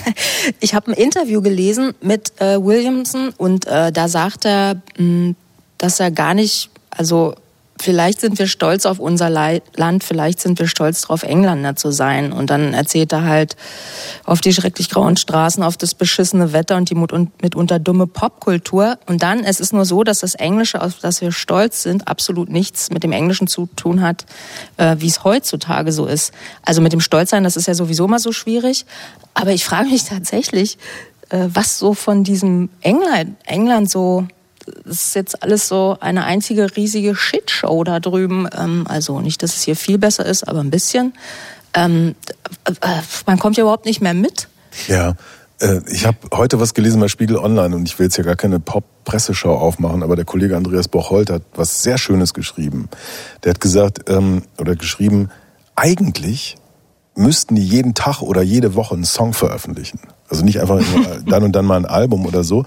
[0.60, 5.34] ich habe ein Interview gelesen mit äh, Williamson und äh, da sagt er, mh,
[5.78, 7.34] dass er gar nicht, also
[7.82, 12.32] vielleicht sind wir stolz auf unser Land, vielleicht sind wir stolz darauf, Engländer zu sein.
[12.32, 13.56] Und dann erzählt er halt
[14.24, 18.98] auf die schrecklich grauen Straßen, auf das beschissene Wetter und die mitunter dumme Popkultur.
[19.06, 22.48] Und dann, es ist nur so, dass das Englische, auf das wir stolz sind, absolut
[22.48, 24.24] nichts mit dem Englischen zu tun hat,
[24.76, 26.32] äh, wie es heutzutage so ist.
[26.62, 28.86] Also mit dem Stolzsein, das ist ja sowieso mal so schwierig.
[29.34, 30.78] Aber ich frage mich tatsächlich,
[31.30, 34.26] äh, was so von diesem England, England so
[34.88, 38.48] es ist jetzt alles so eine einzige riesige Shitshow da drüben.
[38.56, 41.14] Ähm, also nicht, dass es hier viel besser ist, aber ein bisschen.
[41.74, 42.14] Ähm,
[42.64, 42.72] äh,
[43.26, 44.48] man kommt ja überhaupt nicht mehr mit.
[44.88, 45.14] Ja,
[45.60, 48.36] äh, ich habe heute was gelesen bei Spiegel Online und ich will jetzt ja gar
[48.36, 52.88] keine Pop-Presseschau aufmachen, aber der Kollege Andreas Bocholt hat was sehr Schönes geschrieben.
[53.44, 55.30] Der hat gesagt, ähm, oder geschrieben,
[55.76, 56.56] eigentlich
[57.14, 60.00] müssten die jeden Tag oder jede Woche einen Song veröffentlichen.
[60.28, 60.80] Also nicht einfach
[61.26, 62.64] dann und dann mal ein Album oder so.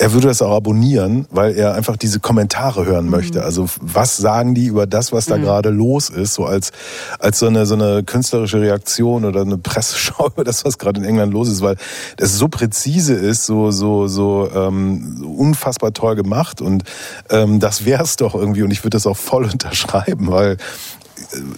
[0.00, 3.42] Er würde das auch abonnieren, weil er einfach diese Kommentare hören möchte.
[3.42, 6.70] Also was sagen die über das, was da gerade los ist, so als
[7.18, 11.04] als so eine so eine künstlerische Reaktion oder eine Presseschau über das, was gerade in
[11.04, 11.76] England los ist, weil
[12.16, 16.84] das so präzise ist, so so so, ähm, unfassbar toll gemacht und
[17.30, 20.58] ähm, das wär's doch irgendwie und ich würde das auch voll unterschreiben, weil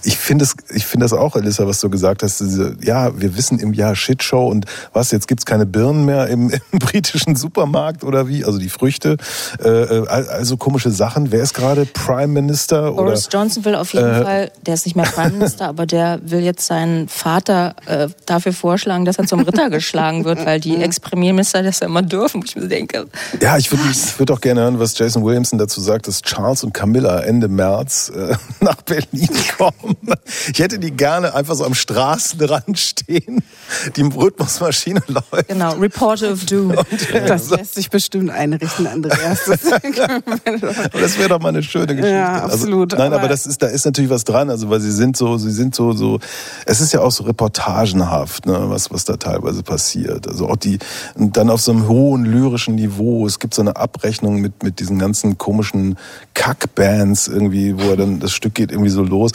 [0.03, 2.39] ich finde es, ich finde das auch, Elissa, was du gesagt hast.
[2.39, 6.49] Diese, ja, wir wissen im Jahr Shitshow und was, jetzt gibt's keine Birnen mehr im,
[6.71, 8.43] im britischen Supermarkt oder wie?
[8.45, 9.17] Also die Früchte,
[9.63, 11.31] äh, äh, also komische Sachen.
[11.31, 12.93] Wer ist gerade Prime Minister?
[12.93, 13.03] Oder?
[13.03, 16.19] Boris Johnson will auf jeden Äh, Fall, der ist nicht mehr Prime Minister, aber der
[16.23, 20.77] will jetzt seinen Vater äh, dafür vorschlagen, dass er zum Ritter geschlagen wird, weil die
[20.77, 22.41] Ex-Premierminister das ja immer dürfen.
[22.41, 23.07] wo Ich mir denke,
[23.41, 26.63] Ja, ich würde ich würd auch gerne hören, was Jason Williamson dazu sagt, dass Charles
[26.63, 29.60] und Camilla Ende März äh, nach Berlin kommen.
[30.51, 33.43] Ich hätte die gerne einfach so am Straßenrand stehen.
[33.95, 35.47] Die Rhythmusmaschine läuft.
[35.47, 36.73] genau, Reporter of Doom.
[37.27, 39.39] Das lässt sich bestimmt einrichten, Andreas.
[41.01, 42.09] Das wäre doch mal eine schöne Geschichte.
[42.09, 44.79] Ja, absolut, Also, nein, aber, aber- das ist, da ist natürlich was dran, also weil
[44.79, 46.19] sie sind so, sie sind so, so,
[46.65, 50.27] es ist ja auch so reportagenhaft, ne, was, was da teilweise passiert.
[50.27, 50.79] Also auch die,
[51.15, 53.25] dann auf so einem hohen lyrischen Niveau.
[53.25, 55.97] Es gibt so eine Abrechnung mit, mit diesen ganzen komischen
[56.33, 59.31] Kackbands irgendwie, wo er dann, das Stück geht irgendwie so los.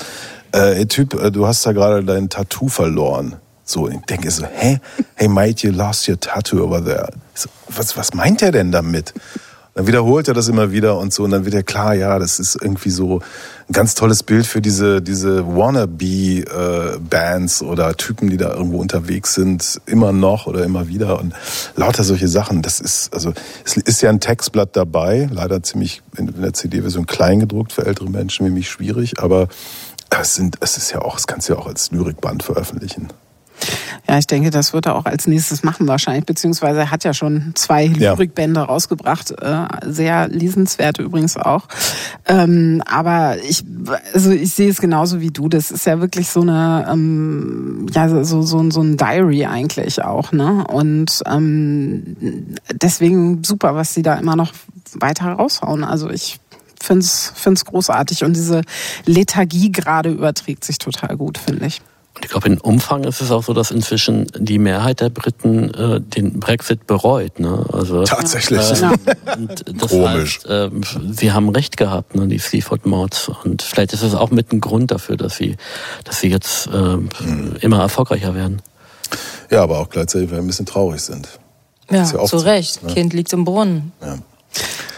[0.52, 3.36] Äh, Typ, äh, du hast da gerade dein Tattoo verloren.
[3.68, 4.78] So, ich denke so, hä?
[5.16, 7.08] Hey, mate, you lost your tattoo over there.
[7.34, 9.12] So, was, was meint er denn damit?
[9.74, 12.38] Dann wiederholt er das immer wieder und so, und dann wird er klar, ja, das
[12.38, 13.22] ist irgendwie so
[13.68, 19.80] ein ganz tolles Bild für diese, diese Wannabe-Bands oder Typen, die da irgendwo unterwegs sind,
[19.84, 21.34] immer noch oder immer wieder und
[21.74, 22.62] lauter solche Sachen.
[22.62, 23.32] Das ist, also,
[23.64, 28.08] es ist ja ein Textblatt dabei, leider ziemlich in der CD-Version klein gedruckt für ältere
[28.08, 29.48] Menschen mich schwierig, aber
[30.10, 33.08] es, sind, es ist ja auch, es kannst du ja auch als Lyrikband veröffentlichen.
[34.08, 37.12] Ja, ich denke, das wird er auch als nächstes machen wahrscheinlich, beziehungsweise er hat ja
[37.14, 38.12] schon zwei Ja.
[38.12, 41.66] Lyrikbände rausgebracht, äh, sehr lesenswert übrigens auch.
[42.26, 43.64] Ähm, aber ich,
[44.12, 45.48] also ich sehe es genauso wie du.
[45.48, 50.32] Das ist ja wirklich so eine, ähm, ja, so, so, so ein Diary eigentlich auch,
[50.32, 50.64] ne?
[50.68, 52.16] Und ähm,
[52.72, 54.52] deswegen super, was sie da immer noch
[54.92, 55.82] weiter raushauen.
[55.82, 56.38] Also ich
[56.86, 58.62] find's find's großartig und diese
[59.04, 61.80] Lethargie gerade überträgt sich total gut, finde ich.
[62.14, 65.74] Und ich glaube, in Umfang ist es auch so, dass inzwischen die Mehrheit der Briten
[65.74, 67.38] äh, den Brexit bereut.
[67.38, 67.62] Ne?
[67.70, 68.58] Also, Tatsächlich.
[68.58, 68.92] Äh, Ja.
[69.36, 70.38] und das Komisch.
[70.38, 70.70] Heißt, äh,
[71.12, 73.28] sie haben recht gehabt, ne, die Seaford Mods.
[73.44, 75.56] Und vielleicht ist es auch mit ein Grund dafür, dass sie,
[76.04, 76.96] dass sie jetzt äh,
[77.60, 78.62] immer erfolgreicher werden.
[79.50, 81.28] Ja, aber auch gleichzeitig, weil wir ein bisschen traurig sind.
[81.90, 82.82] Ja, ja zu Recht.
[82.82, 82.94] ne?
[82.94, 83.92] Kind liegt im Brunnen.
[84.00, 84.16] Ja.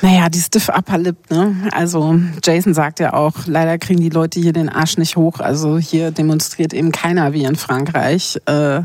[0.01, 1.69] Naja, die Stiff Upper Lip, ne?
[1.73, 5.41] Also Jason sagt ja auch, leider kriegen die Leute hier den Arsch nicht hoch.
[5.41, 8.41] Also hier demonstriert eben keiner wie in Frankreich.
[8.47, 8.83] Äh,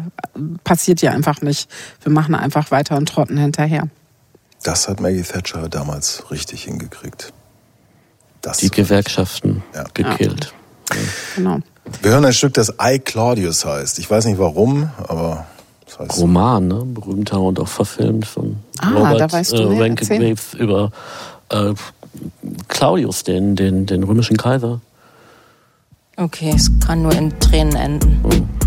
[0.63, 1.69] passiert ja einfach nicht.
[2.01, 3.87] Wir machen einfach weiter und trotten hinterher.
[4.63, 7.31] Das hat Maggie Thatcher damals richtig hingekriegt.
[8.41, 9.83] Das Die Gewerkschaften Ja.
[9.93, 10.53] gekillt.
[11.35, 11.59] Genau.
[12.01, 13.99] Wir hören ein Stück, das I Claudius heißt.
[13.99, 15.45] Ich weiß nicht warum, aber
[15.97, 16.21] das heißt.
[16.21, 16.83] Roman, ne?
[16.85, 20.91] berühmter und auch verfilmt von Ah, Robert da weißt du äh, über
[21.49, 21.73] äh,
[22.67, 24.81] Claudius, den, den, den römischen Kaiser.
[26.15, 28.23] Okay, es kann nur in Tränen enden.
[28.25, 28.62] Yeah.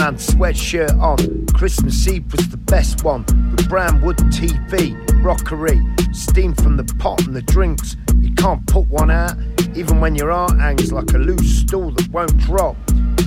[0.00, 1.46] Superman sweatshirt on.
[1.48, 3.22] Christmas Eve was the best one.
[3.50, 5.78] With brown wood TV, rockery,
[6.14, 7.98] steam from the pot and the drinks.
[8.18, 9.36] You can't put one out,
[9.74, 12.78] even when your heart hangs like a loose stool that won't drop.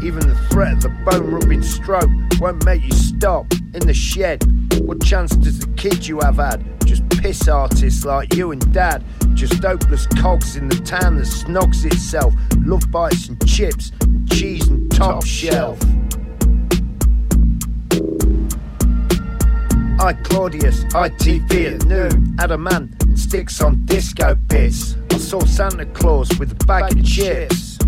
[0.02, 2.10] Even the threat of the bone rubbing stroke
[2.40, 3.46] won't make you stop.
[3.76, 4.44] In the shed,
[4.82, 6.66] what chance does the kid you have had?
[6.88, 9.04] Just piss artists like you and dad.
[9.36, 12.34] Just hopeless cogs in the town that snogs itself.
[12.66, 15.80] Love bites and chips, and cheese and top shelf.
[20.04, 22.36] I Claudius, ITV at noon.
[22.38, 24.98] Had a man and sticks on disco bits.
[25.12, 27.80] I saw Santa Claus with a bag of chips.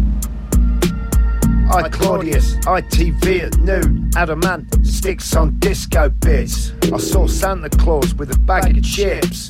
[1.69, 4.11] I Claudius, ITV at noon.
[4.15, 6.71] Had a man and sticks on disco bits.
[6.83, 9.49] I saw Santa Claus with a bag of chips.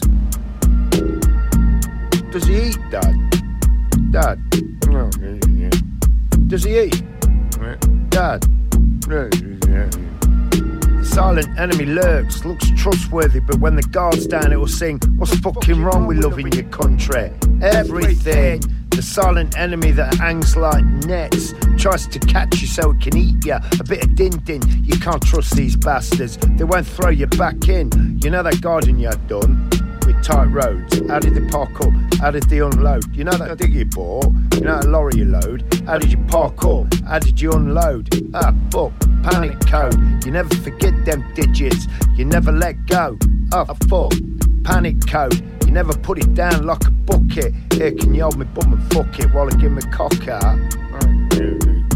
[2.32, 3.14] Does he eat, Dad?
[4.10, 4.40] Dad?
[4.88, 5.12] No.
[6.48, 7.04] Does he eat?
[8.10, 8.44] Dad?
[9.08, 9.40] No, yeah, yeah.
[9.40, 9.55] The
[11.16, 15.82] silent enemy lurks, looks trustworthy, but when the guard's down, it will sing, What's fucking
[15.82, 17.32] wrong with loving your country?
[17.62, 18.62] Everything.
[18.90, 23.46] The silent enemy that hangs like nets tries to catch you so it can eat
[23.46, 23.54] you.
[23.54, 24.62] A bit of din din.
[24.84, 26.36] You can't trust these bastards.
[26.58, 28.20] They won't throw you back in.
[28.22, 29.70] You know that garden you had done?
[30.06, 31.02] With tight roads.
[31.08, 31.94] How did they park up?
[32.20, 33.16] How did they unload?
[33.16, 34.26] You know that dig you bought?
[34.54, 35.64] You know that lorry you load?
[35.86, 36.94] How did you park up?
[37.06, 38.10] How did you unload?
[38.34, 38.94] Ah, fuck.
[39.24, 40.26] Panic code.
[40.26, 41.88] You never forget them digits.
[42.16, 43.18] You never let go.
[43.54, 44.14] Ah, fuck.
[44.64, 45.42] Panic code.
[45.66, 47.54] You never put it down like a bucket.
[47.74, 51.95] Here, can you hold me bum and fuck it while I give me cock out?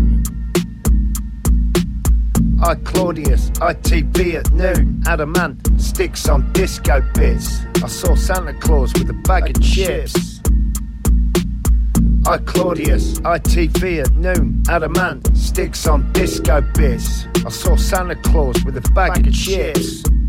[2.61, 5.01] I Claudius, I ITV at noon.
[5.07, 7.61] Adamant sticks on disco bits.
[7.81, 10.41] I saw Santa Claus with a bag of chips.
[12.27, 14.61] I Claudius, ITV at noon.
[14.69, 17.25] Adamant sticks on disco bits.
[17.45, 20.03] I saw Santa Claus with a bag of chips.
[20.03, 20.28] Palm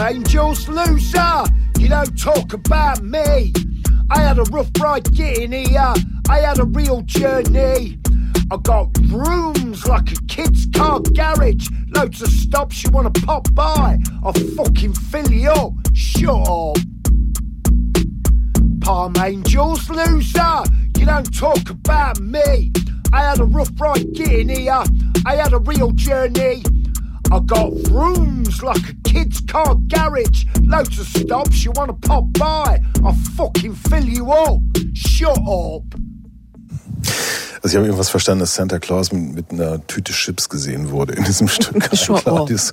[0.00, 1.44] Angels loser,
[1.78, 3.52] you don't talk about me.
[4.10, 5.92] I had a rough ride getting here,
[6.28, 7.98] I had a real journey.
[8.50, 13.98] I got rooms like a kid's car garage, loads of stops you wanna pop by.
[14.24, 16.76] I'll fucking fill you up, shut up.
[18.80, 20.62] Palm Angels loser,
[20.96, 22.72] you don't talk about me.
[23.12, 24.82] I had a rough ride getting here,
[25.26, 26.64] I had a real journey.
[27.32, 30.46] I got rooms like a kid's car garage.
[30.62, 32.80] Loads of stops, you wanna pop by?
[33.04, 34.60] I'll fucking fill you up.
[34.94, 35.84] Shut up.
[37.62, 41.12] Also ich habe irgendwas verstanden, dass Santa Claus mit, mit einer Tüte Chips gesehen wurde
[41.12, 41.78] in diesem Stück.
[42.22, 42.72] Claudius.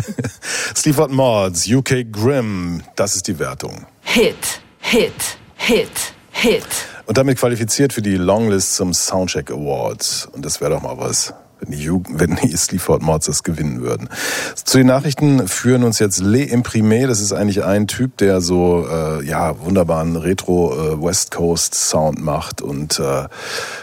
[0.76, 3.86] Sleaford Mods, UK Grimm, das ist die Wertung.
[4.02, 6.66] Hit, Hit, Hit, Hit.
[7.06, 10.26] Und damit qualifiziert für die Longlist zum Soundcheck Awards.
[10.26, 13.80] Und das wäre doch mal was, wenn die, Ju wenn die Sleaford Mods das gewinnen
[13.80, 14.08] würden.
[14.54, 17.06] Zu den Nachrichten führen uns jetzt Le Imprimé.
[17.06, 22.22] Das ist eigentlich ein Typ, der so äh, ja wunderbaren Retro äh, West Coast Sound
[22.22, 22.62] macht.
[22.62, 23.28] Und äh,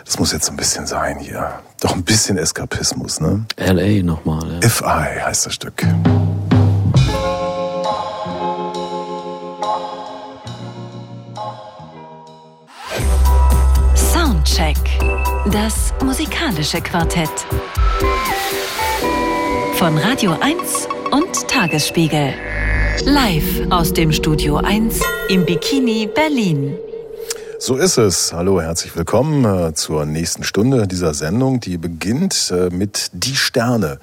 [0.05, 1.59] das muss jetzt so ein bisschen sein hier.
[1.81, 3.45] Doch ein bisschen Eskapismus, ne?
[3.55, 4.03] L.A.
[4.03, 4.59] nochmal.
[4.61, 4.67] Ja.
[4.67, 5.85] If I heißt das Stück.
[15.53, 17.29] Das musikalische Quartett.
[19.75, 22.33] Von Radio 1 und Tagesspiegel.
[23.05, 26.75] Live aus dem Studio 1 im Bikini Berlin.
[27.57, 28.33] So ist es.
[28.33, 33.99] Hallo, herzlich willkommen äh, zur nächsten Stunde dieser Sendung, die beginnt äh, mit Die Sterne.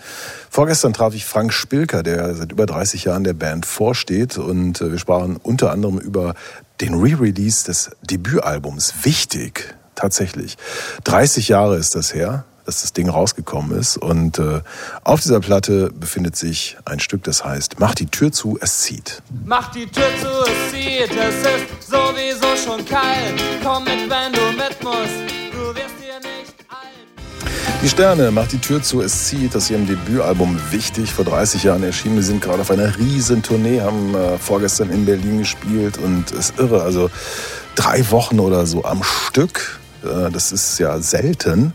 [0.51, 4.91] Vorgestern traf ich Frank Spilker, der seit über 30 Jahren der Band vorsteht und äh,
[4.91, 6.35] wir sprachen unter anderem über
[6.81, 8.95] den Re-Release des Debütalbums.
[9.05, 10.57] Wichtig, tatsächlich.
[11.05, 14.61] 30 Jahre ist das her, dass das Ding rausgekommen ist und äh,
[15.05, 19.23] auf dieser Platte befindet sich ein Stück, das heißt Mach die Tür zu, es zieht.
[19.45, 23.41] Mach die Tür zu, es zieht, es ist sowieso schon kalt.
[23.63, 27.83] Komm mit, wenn du mit musst, du wirst hier nicht alt.
[27.83, 31.85] Die Sterne, macht die Tür zu, es zieht aus ihrem Debütalbum Wichtig, vor 30 Jahren
[31.85, 32.17] erschienen.
[32.17, 36.51] Wir sind gerade auf einer riesen Tournee, haben äh, vorgestern in Berlin gespielt und es
[36.51, 37.11] ist irre, also
[37.77, 41.73] drei Wochen oder so am Stück, das ist ja selten.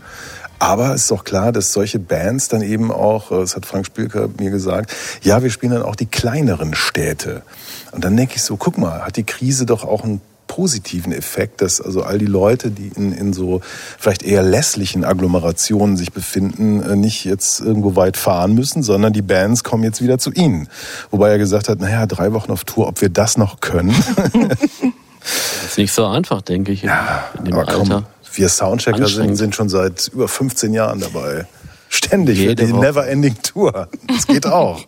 [0.62, 3.84] Aber es ist doch klar, dass solche Bands dann eben auch, äh, das hat Frank
[3.84, 7.42] Spielker mir gesagt, ja, wir spielen dann auch die kleineren Städte.
[7.90, 11.62] Und dann denke ich so, guck mal, hat die Krise doch auch einen positiven Effekt,
[11.62, 13.60] dass also all die Leute, die in, in so
[13.98, 19.22] vielleicht eher lässlichen Agglomerationen sich befinden, äh, nicht jetzt irgendwo weit fahren müssen, sondern die
[19.22, 20.68] Bands kommen jetzt wieder zu ihnen.
[21.10, 23.94] Wobei er gesagt hat, naja, drei Wochen auf Tour, ob wir das noch können.
[25.24, 26.90] Das ist nicht so einfach, denke ich, in,
[27.38, 27.78] in dem Aber Alter.
[27.78, 31.46] komm, wir Soundchecker sind, sind schon seit über 15 Jahren dabei.
[31.88, 32.72] Ständig, Jede die.
[32.72, 33.88] Never-Ending Tour.
[34.08, 34.80] Das geht auch.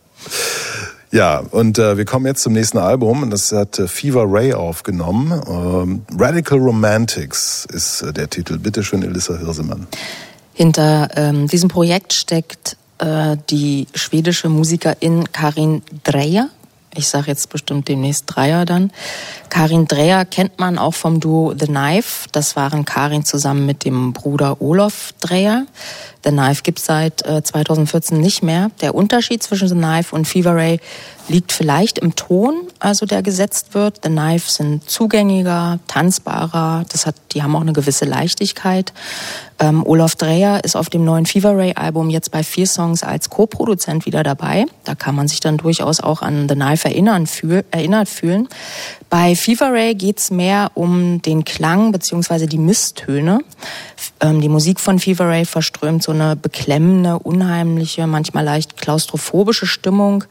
[1.10, 3.22] ja, und äh, wir kommen jetzt zum nächsten Album.
[3.22, 5.32] Und das hat äh, Fever Ray aufgenommen.
[5.48, 8.58] Ähm, Radical Romantics ist äh, der Titel.
[8.58, 9.86] Bitte schön, Elissa Hirsemann.
[10.52, 16.50] Hinter ähm, diesem Projekt steckt äh, die schwedische Musikerin Karin Dreyer.
[16.94, 18.92] Ich sage jetzt bestimmt demnächst Dreier dann.
[19.48, 22.28] Karin Dreyer kennt man auch vom Duo The Knife.
[22.32, 25.64] Das waren Karin zusammen mit dem Bruder Olof Dreyer.
[26.24, 28.70] The Knife gibt's seit äh, 2014 nicht mehr.
[28.80, 30.80] Der Unterschied zwischen The Knife und Fever Ray
[31.28, 34.00] liegt vielleicht im Ton, also der gesetzt wird.
[34.02, 36.84] The Knife sind zugängiger, tanzbarer.
[36.90, 38.92] Das hat, die haben auch eine gewisse Leichtigkeit.
[39.58, 43.30] Ähm, Olaf Dreyer ist auf dem neuen Fever Ray Album jetzt bei vier Songs als
[43.30, 44.66] Co-Produzent wieder dabei.
[44.84, 48.48] Da kann man sich dann durchaus auch an The Knife erinnern, fühl, erinnert fühlen.
[49.12, 53.40] Bei Fever Ray geht's mehr um den Klang beziehungsweise die Misstöne.
[54.20, 60.24] Ähm, die Musik von Fever Ray verströmt so eine beklemmende, unheimliche, manchmal leicht klaustrophobische Stimmung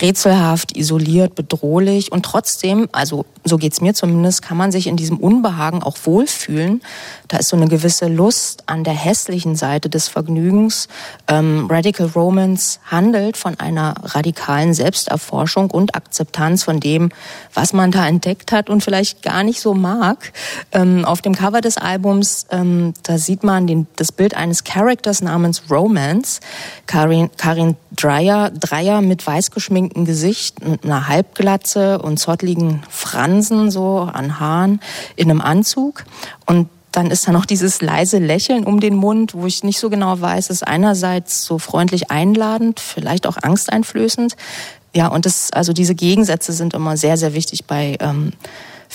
[0.00, 5.18] rätselhaft, isoliert, bedrohlich und trotzdem, also so geht's mir zumindest, kann man sich in diesem
[5.18, 6.82] Unbehagen auch wohlfühlen.
[7.28, 10.88] Da ist so eine gewisse Lust an der hässlichen Seite des Vergnügens.
[11.28, 17.10] Ähm, Radical Romance handelt von einer radikalen Selbsterforschung und Akzeptanz von dem,
[17.52, 20.32] was man da entdeckt hat und vielleicht gar nicht so mag.
[20.72, 25.20] Ähm, auf dem Cover des Albums, ähm, da sieht man den, das Bild eines Characters
[25.20, 26.40] namens Romance.
[26.86, 29.50] Karin, Karin Dreyer, Dreier mit weiß
[29.84, 34.80] geschminktem Gesicht, mit einer Halbglatze und zottligen Fransen so an Haaren
[35.16, 36.04] in einem Anzug.
[36.46, 39.90] Und dann ist da noch dieses leise Lächeln um den Mund, wo ich nicht so
[39.90, 44.36] genau weiß, ist einerseits so freundlich einladend, vielleicht auch angsteinflößend.
[44.94, 48.32] Ja, und das, also diese Gegensätze sind immer sehr, sehr wichtig bei ähm,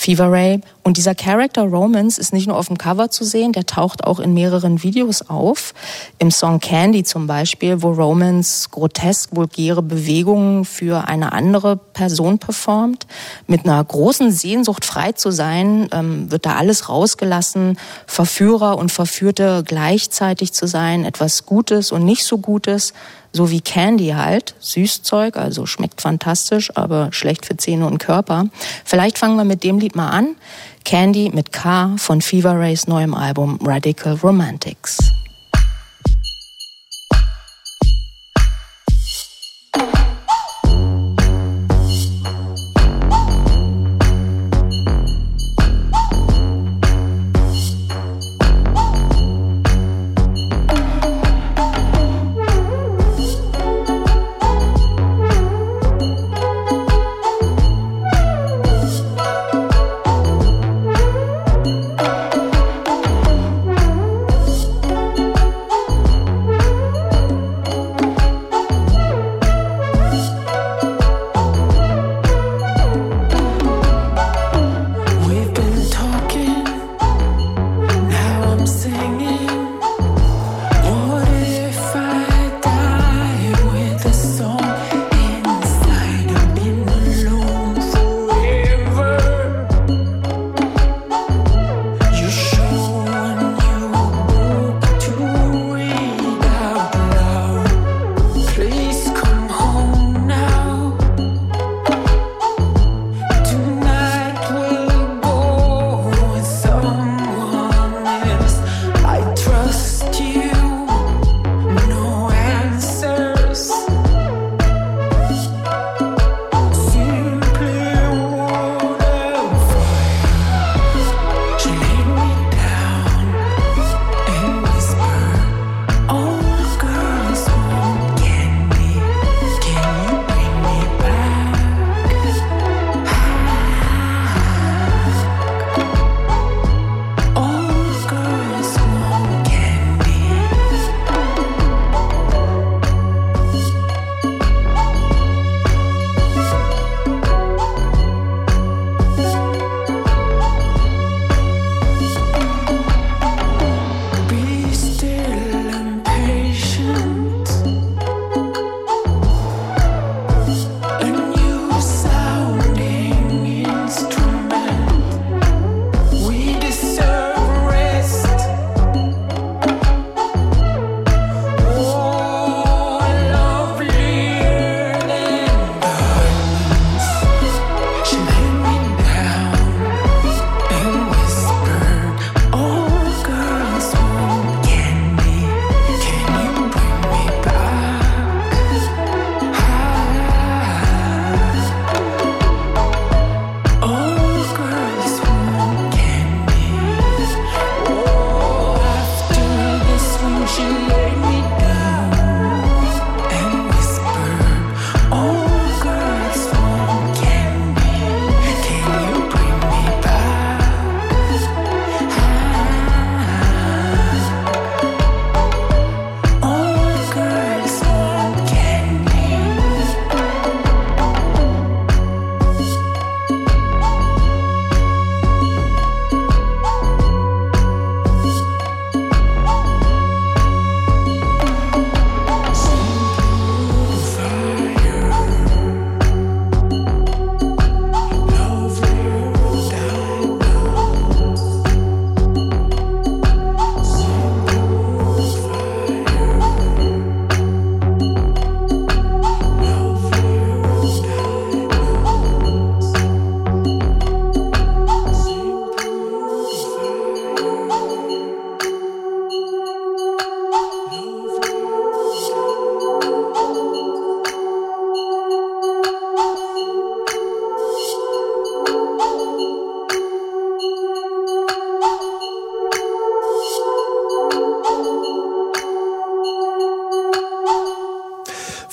[0.00, 0.62] Fever Ray.
[0.82, 4.18] Und dieser Character Romance ist nicht nur auf dem Cover zu sehen, der taucht auch
[4.18, 5.74] in mehreren Videos auf.
[6.18, 13.06] Im Song Candy zum Beispiel, wo Romance grotesk vulgäre Bewegungen für eine andere Person performt.
[13.46, 17.78] Mit einer großen Sehnsucht frei zu sein, ähm, wird da alles rausgelassen.
[18.06, 22.94] Verführer und Verführte gleichzeitig zu sein, etwas Gutes und nicht so Gutes.
[23.32, 28.46] So wie Candy halt, Süßzeug, also schmeckt fantastisch, aber schlecht für Zähne und Körper.
[28.84, 30.36] Vielleicht fangen wir mit dem Lied mal an.
[30.84, 34.98] Candy mit K von Fever Rays neuem Album Radical Romantics.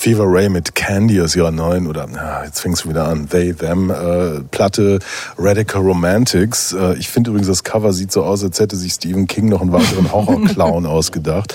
[0.08, 3.52] Fever Ray mit Candy aus ihrer neuen, oder na, jetzt fängst du wieder an, They,
[3.52, 5.00] Them, äh, Platte
[5.36, 6.72] Radical Romantics.
[6.72, 9.60] Äh, ich finde übrigens, das Cover sieht so aus, als hätte sich Stephen King noch
[9.60, 11.54] einen weiteren Horror-Clown ausgedacht.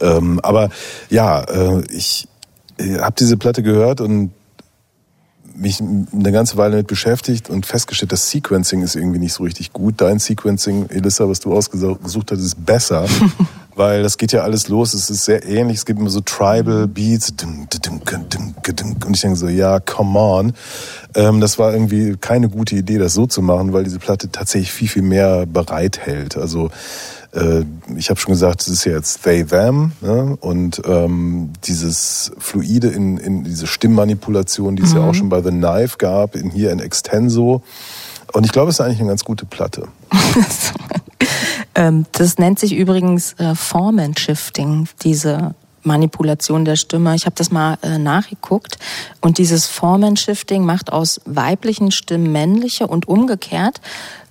[0.00, 0.70] Ähm, aber
[1.10, 2.26] ja, äh, ich
[2.80, 4.30] habe diese Platte gehört und
[5.54, 9.74] mich eine ganze Weile damit beschäftigt und festgestellt, das Sequencing ist irgendwie nicht so richtig
[9.74, 10.00] gut.
[10.00, 13.04] Dein Sequencing, Elissa, was du ausgesucht hast, ist besser.
[13.80, 14.94] weil das geht ja alles los.
[14.94, 15.78] Es ist sehr ähnlich.
[15.78, 17.32] Es gibt immer so Tribal Beats.
[19.10, 20.52] Und ich denke so, ja, come on.
[21.16, 24.70] Ähm, das war irgendwie keine gute Idee, das so zu machen, weil diese Platte tatsächlich
[24.70, 26.36] viel, viel mehr bereithält.
[26.36, 26.70] Also
[27.32, 27.64] äh,
[27.96, 30.38] ich habe schon gesagt, es ist ja jetzt they, them ne?
[30.40, 35.50] und ähm, dieses Fluide in, in diese Stimmmanipulation, die es ja auch schon bei The
[35.50, 37.64] Knife gab, in hier in Extenso.
[38.32, 39.88] Und ich glaube, es ist eigentlich eine ganz gute Platte.
[41.72, 47.14] Ähm, das nennt sich übrigens äh, Formen Shifting, diese Manipulation der Stimme.
[47.14, 48.78] Ich habe das mal äh, nachgeguckt
[49.20, 53.80] und dieses Formen Shifting macht aus weiblichen Stimmen männliche und umgekehrt.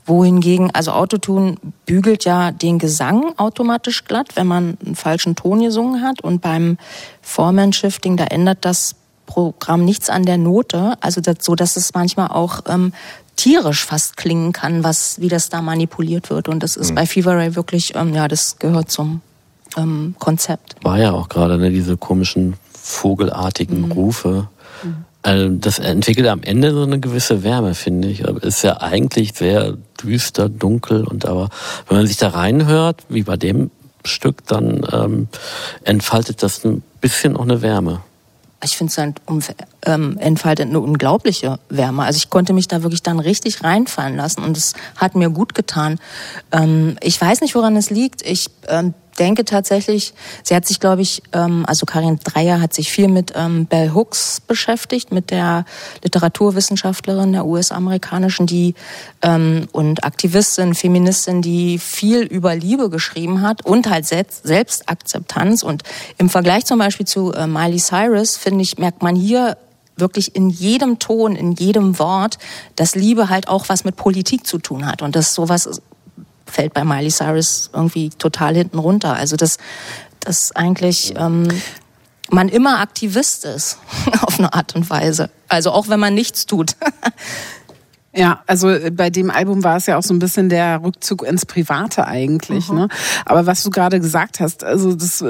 [0.06, 6.02] Wohingegen, also Autotune bügelt ja den Gesang automatisch glatt, wenn man einen falschen Ton gesungen
[6.02, 6.22] hat.
[6.22, 6.80] Und beim
[7.22, 8.96] Formen Shifting, da ändert das
[9.28, 12.94] Programm nichts an der Note, also das, so, dass es manchmal auch ähm,
[13.36, 16.50] tierisch fast klingen kann, was wie das da manipuliert wird.
[16.50, 19.22] Und das ist bei Fever Ray wirklich, ähm, ja, das gehört zum
[19.78, 20.76] ähm, Konzept.
[20.84, 24.48] War ja auch gerade ne, diese komischen vogelartigen Rufe.
[25.22, 28.22] Also das entwickelt am Ende so eine gewisse Wärme, finde ich.
[28.22, 31.50] Ist ja eigentlich sehr düster, dunkel und aber
[31.88, 33.70] wenn man sich da reinhört, wie bei dem
[34.06, 35.28] Stück, dann ähm,
[35.84, 38.02] entfaltet das ein bisschen auch eine Wärme.
[38.64, 39.22] Ich finde es halt
[39.86, 42.04] ähm, entfaltet eine unglaubliche Wärme.
[42.04, 45.54] Also ich konnte mich da wirklich dann richtig reinfallen lassen und es hat mir gut
[45.54, 45.98] getan.
[46.52, 48.22] Ähm, ich weiß nicht, woran es liegt.
[48.22, 50.14] Ich ähm, denke tatsächlich,
[50.44, 53.94] sie hat sich, glaube ich, ähm, also Karin Dreier hat sich viel mit ähm, Bell
[53.94, 55.66] Hooks beschäftigt, mit der
[56.04, 58.76] Literaturwissenschaftlerin der US-amerikanischen, die
[59.22, 65.64] ähm, und Aktivistin, Feministin, die viel über Liebe geschrieben hat und halt Selbst Selbstakzeptanz.
[65.64, 65.84] Und
[66.18, 69.58] im Vergleich zum Beispiel zu äh, Miley Cyrus, finde ich, merkt man hier
[69.98, 72.38] wirklich in jedem Ton, in jedem Wort,
[72.76, 75.02] dass Liebe halt auch was mit Politik zu tun hat.
[75.02, 75.82] Und das sowas
[76.50, 79.14] fällt bei Miley Cyrus irgendwie total hinten runter.
[79.14, 79.58] Also dass
[80.20, 81.48] das eigentlich ähm,
[82.30, 83.78] man immer Aktivist ist
[84.22, 85.30] auf eine Art und Weise.
[85.48, 86.76] Also auch wenn man nichts tut.
[88.16, 91.24] Ja, also äh, bei dem Album war es ja auch so ein bisschen der Rückzug
[91.24, 92.70] ins Private eigentlich.
[92.72, 92.88] Ne?
[93.26, 95.24] Aber was du gerade gesagt hast, also das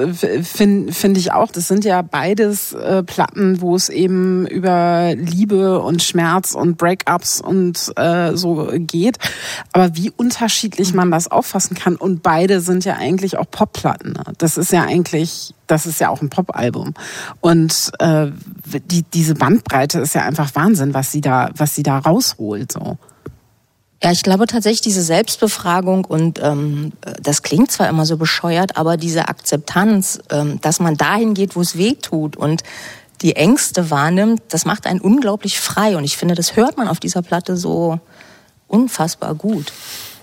[0.43, 5.79] finde find ich auch, das sind ja beides äh, Platten, wo es eben über Liebe
[5.79, 9.17] und Schmerz und Breakups und äh, so geht.
[9.73, 14.13] Aber wie unterschiedlich man das auffassen kann und beide sind ja eigentlich auch Popplatten.
[14.13, 14.23] Ne?
[14.37, 16.93] Das ist ja eigentlich das ist ja auch ein Popalbum.
[17.41, 18.27] Und äh,
[18.65, 22.71] die, diese Bandbreite ist ja einfach Wahnsinn, was sie da, was sie da rausholt.
[22.71, 22.97] So.
[24.01, 28.97] Ja, ich glaube tatsächlich diese Selbstbefragung und ähm, das klingt zwar immer so bescheuert, aber
[28.97, 32.63] diese Akzeptanz, ähm, dass man dahin geht, wo es weh tut und
[33.21, 35.97] die Ängste wahrnimmt, das macht einen unglaublich frei.
[35.97, 37.99] Und ich finde, das hört man auf dieser Platte so
[38.67, 39.73] unfassbar gut.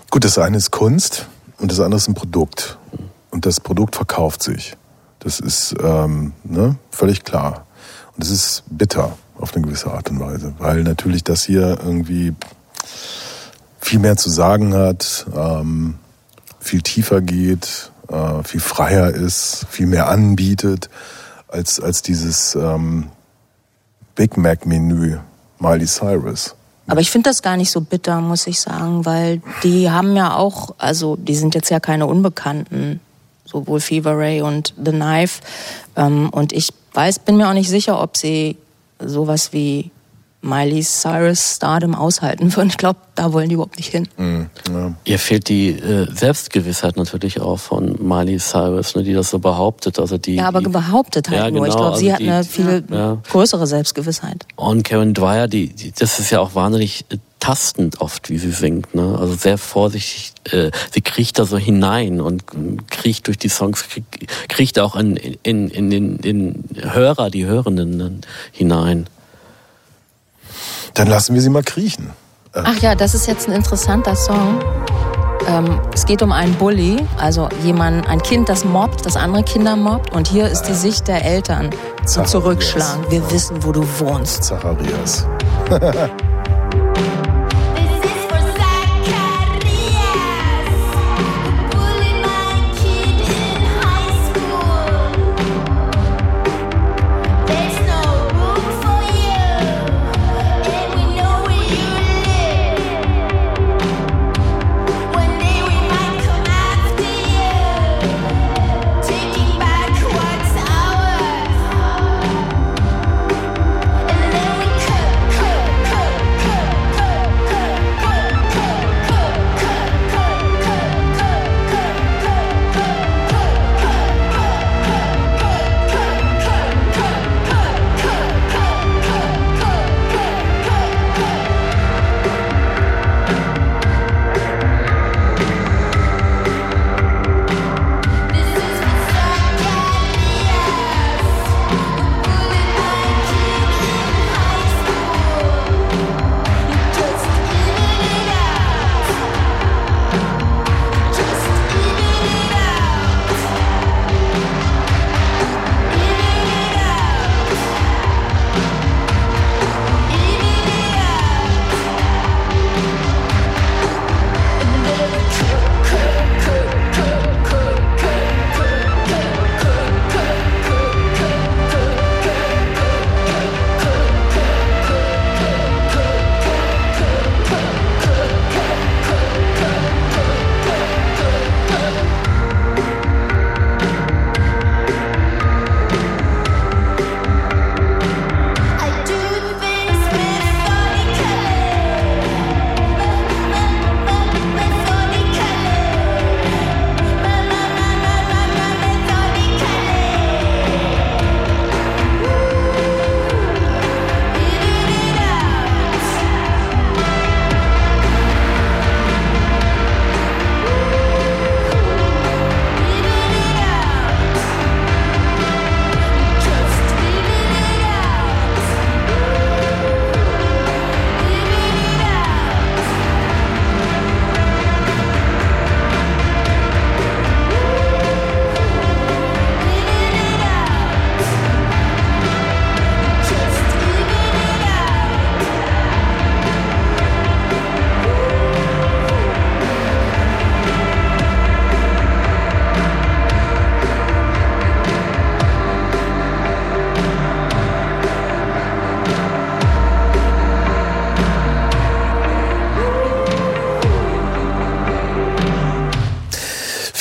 [0.09, 1.27] Gut, das eine ist Kunst
[1.59, 2.77] und das andere ist ein Produkt.
[3.29, 4.75] Und das Produkt verkauft sich.
[5.27, 7.65] Das ist ähm, ne, völlig klar.
[8.15, 12.33] Und es ist bitter auf eine gewisse Art und Weise, weil natürlich das hier irgendwie
[13.81, 15.95] viel mehr zu sagen hat, ähm,
[16.61, 20.89] viel tiefer geht, äh, viel freier ist, viel mehr anbietet
[21.49, 23.09] als, als dieses ähm,
[24.15, 25.17] Big Mac-Menü
[25.59, 26.55] Miley Cyrus.
[26.87, 30.35] Aber ich finde das gar nicht so bitter, muss ich sagen, weil die haben ja
[30.37, 33.01] auch, also die sind jetzt ja keine Unbekannten,
[33.47, 35.41] sowohl Fever Ray und The Knife.
[35.95, 38.57] Ähm, und ich weiß, bin mir auch nicht sicher, ob sie
[38.99, 39.91] sowas wie
[40.41, 42.69] Miley Cyrus Stardom aushalten würden.
[42.69, 44.07] Ich glaube, da wollen die überhaupt nicht hin.
[44.17, 44.93] Mhm, ja.
[45.03, 49.99] Ihr fehlt die äh, Selbstgewissheit natürlich auch von Miley Cyrus, ne, die das so behauptet.
[49.99, 51.65] Also die, Ja, aber die, behauptet halt Ja, nur.
[51.65, 53.17] Ich genau, glaube, sie also hat die- eine viel Ja.
[53.29, 54.45] größere Selbstgewissheit.
[54.55, 58.51] Und Karen Dwyer, die, die, das ist ja auch wahnsinnig äh, tastend oft, wie sie
[58.51, 58.95] singt.
[58.95, 59.17] Ne?
[59.19, 60.33] Also sehr vorsichtig.
[60.51, 64.05] Äh, sie kriecht da so hinein und äh, kriecht durch die Songs, krieg,
[64.49, 68.21] kriecht auch in, in, in den, den Hörer, die Hörenden dann
[68.51, 69.07] hinein.
[70.93, 72.11] Dann lassen wir sie mal kriechen.
[72.53, 74.59] Ach ja, das ist jetzt ein interessanter Song.
[75.47, 79.75] Ähm, es geht um einen Bully, also jemand, ein Kind, das mobbt, das andere Kinder
[79.75, 80.11] mobbt.
[80.13, 81.69] Und hier ist die Sicht der Eltern
[82.05, 82.31] zu Zacharias.
[82.31, 83.11] zurückschlagen.
[83.11, 84.43] Wir wissen, wo du wohnst.
[84.43, 85.27] Zacharias.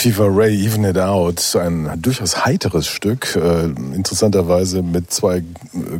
[0.07, 5.43] Fever Ray, Even It Out, ein durchaus heiteres Stück, äh, interessanterweise mit zwei äh,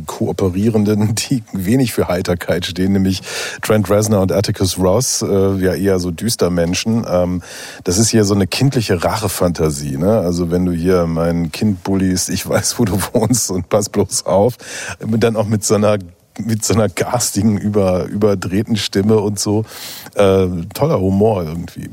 [0.05, 3.21] Kooperierenden, die wenig für Heiterkeit stehen, nämlich
[3.61, 7.05] Trent Reznor und Atticus Ross, äh, ja eher so düster Menschen.
[7.05, 7.41] Ähm,
[7.83, 10.19] das ist hier so eine kindliche Rachefantasie, ne?
[10.19, 14.25] Also wenn du hier mein Kind bulliest, ich weiß, wo du wohnst und pass bloß
[14.25, 14.55] auf,
[14.99, 15.97] dann auch mit so einer
[16.39, 19.65] mit so einer garstigen, über, überdrehten Stimme und so.
[20.13, 21.89] Äh, toller Humor irgendwie.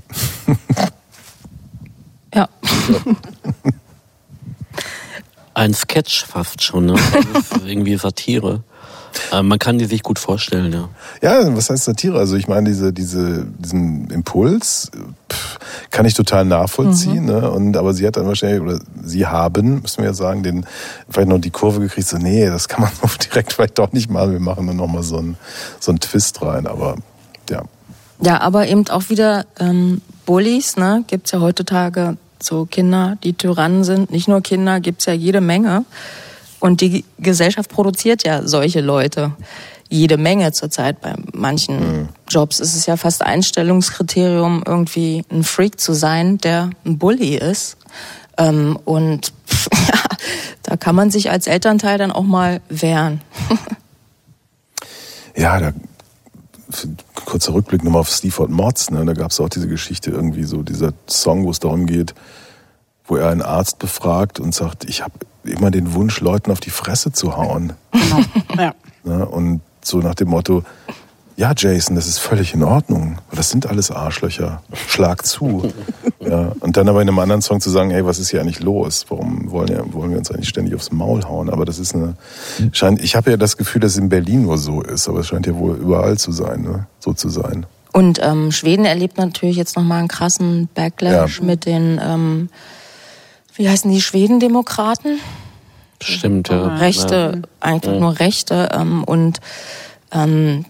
[5.55, 6.95] Ein Sketch fast schon, ne?
[7.33, 8.65] Das ist irgendwie Satire.
[9.33, 10.89] Äh, man kann die sich gut vorstellen, ja.
[11.23, 12.19] Ja, was heißt Satire?
[12.19, 14.91] Also ich meine, diese, diese, diesen Impuls
[15.33, 15.59] pff,
[15.91, 17.25] kann ich total nachvollziehen.
[17.27, 17.51] Ne?
[17.51, 20.67] Und aber sie hat dann wahrscheinlich, oder sie haben, müssen wir ja sagen, den
[21.09, 22.91] vielleicht noch die Kurve gekriegt, so, nee, das kann man
[23.25, 24.33] direkt vielleicht doch nicht machen.
[24.33, 25.37] Wir machen dann nochmal so einen,
[25.81, 26.67] so einen Twist rein.
[26.67, 26.97] Aber
[27.51, 27.63] ja.
[28.21, 31.05] Ja, aber eben auch wieder ähm, Bullies, ne?
[31.07, 34.11] Gibt's ja heutzutage so Kinder, die Tyrannen sind.
[34.11, 35.85] Nicht nur Kinder, gibt's ja jede Menge.
[36.61, 39.33] Und die Gesellschaft produziert ja solche Leute.
[39.89, 41.01] Jede Menge zurzeit.
[41.01, 46.99] Bei manchen Jobs ist es ja fast Einstellungskriterium, irgendwie ein Freak zu sein, der ein
[46.99, 47.77] Bully ist.
[48.39, 50.17] Ähm, und pff, ja,
[50.63, 53.21] da kann man sich als Elternteil dann auch mal wehren.
[55.37, 55.73] Ja, da
[57.25, 59.05] kurzer Rückblick nochmal auf Sleaford Mods, ne?
[59.05, 62.15] Da gab es auch diese Geschichte, irgendwie so dieser Song, wo es darum geht,
[63.07, 65.15] wo er einen Arzt befragt und sagt, ich habe
[65.45, 67.75] immer den Wunsch, Leuten auf die Fresse zu hauen.
[68.57, 68.75] Ja.
[69.05, 69.27] Ne?
[69.27, 70.65] Und so nach dem Motto,
[71.37, 73.19] ja, Jason, das ist völlig in Ordnung.
[73.33, 74.63] Das sind alles Arschlöcher.
[74.89, 75.73] Schlag zu.
[76.27, 78.61] Ja, und dann aber in einem anderen Song zu sagen, hey, was ist hier eigentlich
[78.61, 79.05] los?
[79.11, 81.51] Warum wollen, ja, wollen wir uns eigentlich ständig aufs Maul hauen?
[81.51, 82.17] Aber das ist eine,
[82.73, 85.27] scheint, ich habe ja das Gefühl, dass es in Berlin nur so ist, aber es
[85.27, 86.87] scheint ja wohl überall zu sein, ne?
[86.99, 87.67] so zu sein.
[87.93, 91.45] Und ähm, Schweden erlebt natürlich jetzt nochmal einen krassen Backlash Ja.
[91.45, 92.49] mit den, ähm,
[93.55, 95.19] wie heißen die, Schwedendemokraten?
[96.01, 96.77] Stimmt, ja.
[96.77, 99.41] Rechte, eigentlich nur Rechte ähm, und
[100.11, 100.65] ähm,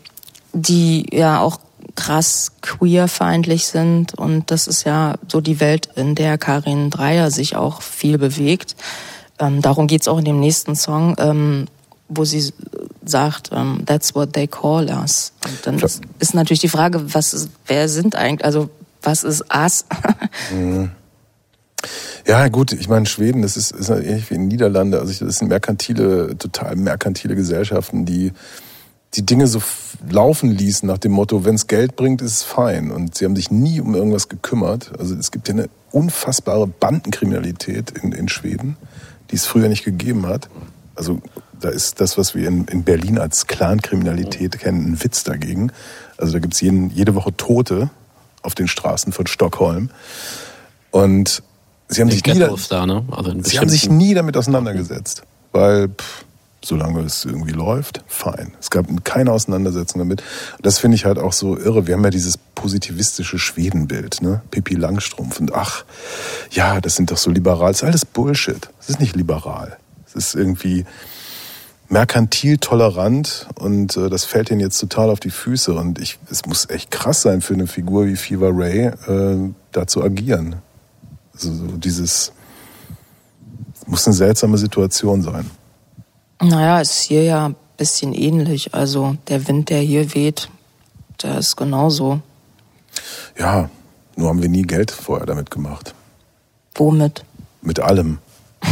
[0.54, 1.58] die ja auch
[1.96, 7.56] krass queerfeindlich sind und das ist ja so die Welt, in der Karin Dreier sich
[7.56, 8.74] auch viel bewegt.
[9.38, 11.66] Ähm, darum geht's auch in dem nächsten Song, ähm,
[12.08, 12.52] wo sie
[13.04, 15.32] sagt, ähm, that's what they call us.
[15.44, 18.70] Und dann ist, ist natürlich die Frage, was ist, wer sind eigentlich, also
[19.02, 19.84] was ist us?
[22.26, 24.98] Ja, gut, ich meine, Schweden, das ist, ist ähnlich wie in Niederlande.
[24.98, 28.32] Also das sind merkantile, total merkantile Gesellschaften, die
[29.16, 29.62] die Dinge so
[30.08, 32.90] laufen ließen nach dem Motto, wenn es Geld bringt, ist es fein.
[32.90, 34.90] Und sie haben sich nie um irgendwas gekümmert.
[34.98, 38.76] Also es gibt ja eine unfassbare Bandenkriminalität in, in Schweden,
[39.30, 40.48] die es früher nicht gegeben hat.
[40.96, 41.20] Also
[41.60, 45.70] da ist das, was wir in, in Berlin als Clankriminalität kennen, ein Witz dagegen.
[46.16, 47.90] Also da gibt's jeden, jede Woche Tote
[48.42, 49.90] auf den Straßen von Stockholm.
[50.90, 51.42] Und
[51.88, 53.04] sie haben sich nie, da- ne?
[53.10, 55.22] Also Sie haben sich nie damit auseinandergesetzt,
[55.52, 56.24] weil pff,
[56.64, 58.52] solange es irgendwie läuft, fein.
[58.60, 60.22] Es gab keine Auseinandersetzung damit.
[60.62, 61.86] Das finde ich halt auch so irre.
[61.86, 64.42] Wir haben ja dieses positivistische Schwedenbild, ne?
[64.50, 65.84] Pippi Langstrumpf und ach,
[66.50, 67.72] ja, das sind doch so liberal.
[67.72, 68.68] Das ist alles Bullshit.
[68.80, 69.76] Es ist nicht liberal.
[70.06, 70.84] Es ist irgendwie
[71.88, 76.46] merkantil tolerant und äh, das fällt ihnen jetzt total auf die Füße und ich, es
[76.46, 80.56] muss echt krass sein für eine Figur wie Fever Ray, äh, da zu agieren.
[81.34, 82.32] Also so dieses
[83.86, 85.50] muss eine seltsame Situation sein.
[86.40, 88.74] Naja, ist hier ja ein bisschen ähnlich.
[88.74, 90.48] Also der Wind, der hier weht,
[91.22, 92.20] der ist genauso.
[93.38, 93.70] Ja,
[94.16, 95.94] nur haben wir nie Geld vorher damit gemacht.
[96.74, 97.24] Womit?
[97.62, 98.18] Mit allem.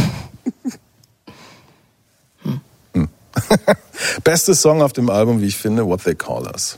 [2.93, 3.07] Hm.
[4.23, 6.77] Bestes Song auf dem Album, wie ich finde, What They Call Us.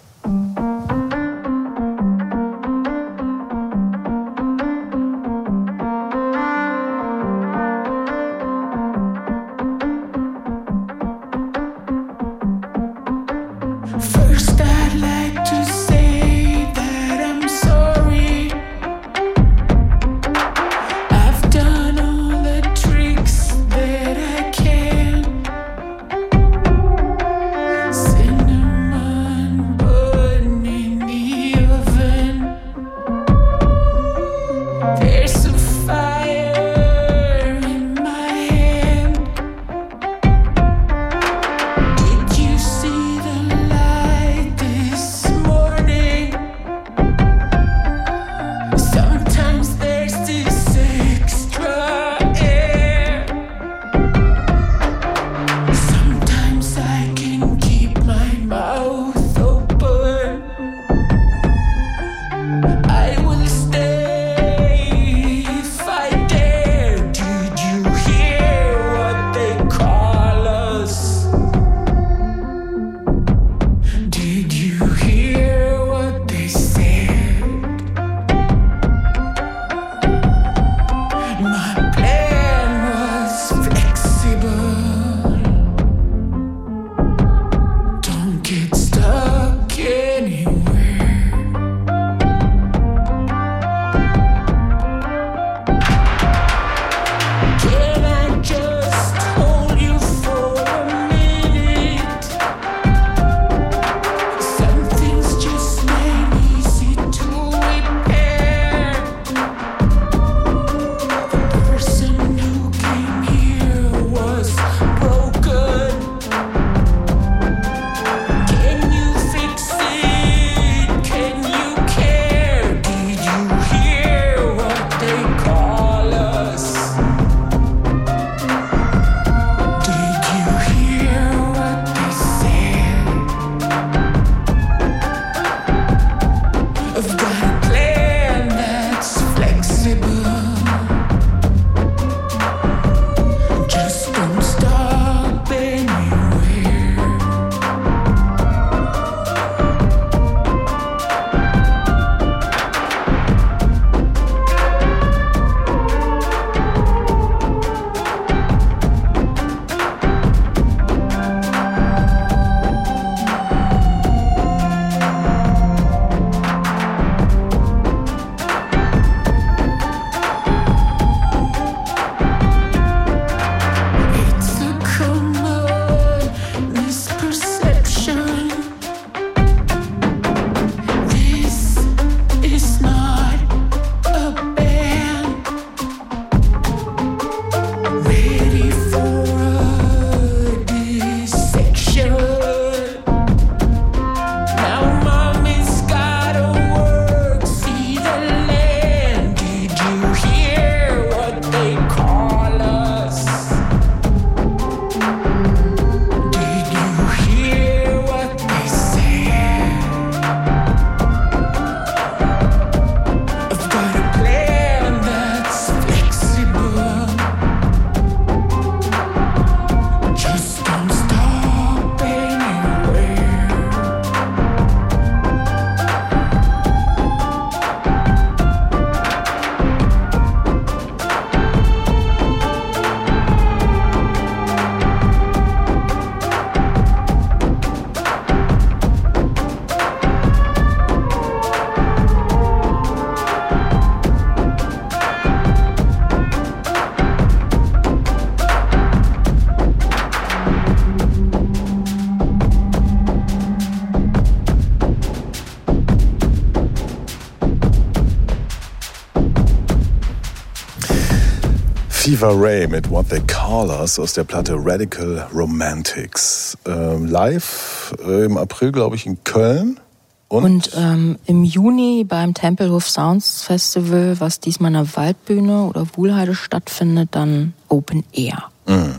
[262.16, 266.58] Fever Ray mit What They Call Us aus der Platte Radical Romantics.
[266.66, 269.82] Ähm, live äh, im April, glaube ich, in Köln.
[270.30, 275.86] Und, Und ähm, im Juni beim Tempelhof Sounds Festival, was diesmal in der Waldbühne oder
[275.96, 278.46] Wuhlheide stattfindet, dann Open Air.
[278.66, 278.96] Mhm.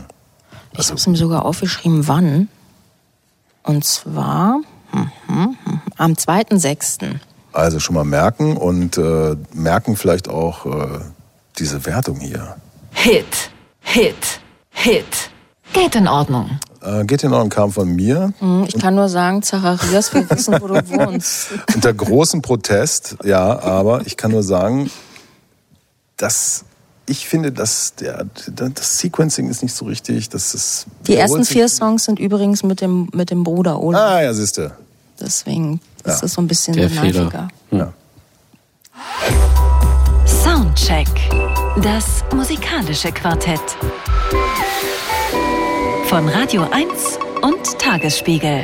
[0.73, 2.49] Ich habe es mir sogar aufgeschrieben, wann.
[3.63, 4.61] Und zwar
[4.91, 7.15] hm, hm, hm, am 2.6.
[7.51, 10.99] also schon mal merken und äh, merken vielleicht auch äh,
[11.57, 12.57] diese Wertung hier.
[12.99, 13.51] Hit,
[13.81, 14.15] Hit,
[14.71, 15.05] Hit.
[15.73, 16.59] Geht in Ordnung.
[16.81, 18.33] Äh, geht in Ordnung, kam von mir.
[18.39, 21.49] Hm, Ich kann nur sagen, Zacharias, wir wissen, wo du wohnst.
[21.75, 24.89] Unter großem Protest, ja, aber ich kann nur sagen,
[26.17, 26.63] dass
[27.09, 28.25] ich finde, dass der,
[28.55, 30.29] das Sequencing ist nicht so richtig.
[30.29, 34.01] Das ist, Die ersten vier Songs sind übrigens mit dem, mit dem Bruder Olaf.
[34.01, 34.71] Ah, ja, siehste.
[35.21, 36.13] Deswegen Ja.
[36.13, 37.47] ist das so ein bisschen Der nerviger.
[37.71, 37.93] Ja.
[40.77, 41.07] Soundcheck.
[41.81, 43.59] Das musikalische Quartett.
[46.05, 48.63] Von Radio 1 und Tagesspiegel.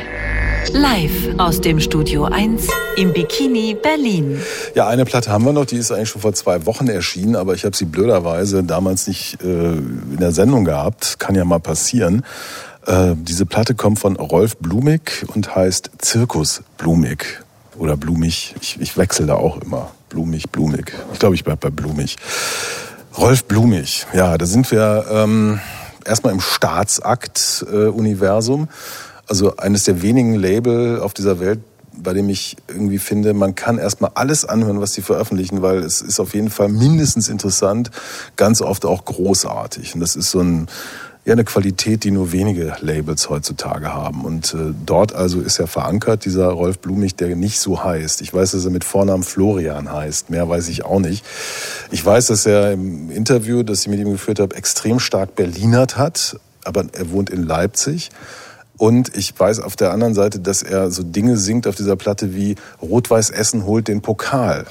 [0.72, 4.40] Live aus dem Studio 1 im Bikini Berlin.
[4.76, 7.54] Ja, eine Platte haben wir noch, die ist eigentlich schon vor zwei Wochen erschienen, aber
[7.54, 11.18] ich habe sie blöderweise damals nicht äh, in der Sendung gehabt.
[11.18, 12.24] Kann ja mal passieren.
[12.86, 17.43] Äh, diese Platte kommt von Rolf Blumig und heißt Zirkus Blumig.
[17.76, 18.54] Oder Blumig.
[18.60, 19.90] Ich, ich wechsle da auch immer.
[20.08, 20.92] Blumig, Blumig.
[21.12, 22.16] Ich glaube, ich bleib bei Blumig.
[23.16, 25.60] Rolf Blumig, ja, da sind wir ähm,
[26.04, 28.68] erstmal im Staatsakt-Universum.
[29.28, 31.60] also eines der wenigen Label auf dieser Welt,
[31.96, 36.02] bei dem ich irgendwie finde, man kann erstmal alles anhören, was sie veröffentlichen, weil es
[36.02, 37.92] ist auf jeden Fall mindestens interessant,
[38.34, 39.94] ganz oft auch großartig.
[39.94, 40.66] Und das ist so ein,
[41.24, 44.24] ja, eine Qualität, die nur wenige Labels heutzutage haben.
[44.24, 48.20] Und äh, dort also ist er verankert, dieser Rolf Blumig, der nicht so heißt.
[48.20, 50.28] Ich weiß, dass er mit Vornamen Florian heißt.
[50.28, 51.24] Mehr weiß ich auch nicht.
[51.90, 55.96] Ich weiß, dass er im Interview, das ich mit ihm geführt habe, extrem stark Berlinert
[55.96, 56.38] hat.
[56.64, 58.10] Aber er wohnt in Leipzig.
[58.76, 62.34] Und ich weiß auf der anderen Seite, dass er so Dinge singt auf dieser Platte
[62.34, 64.66] wie Rot-Weiß Essen holt den Pokal.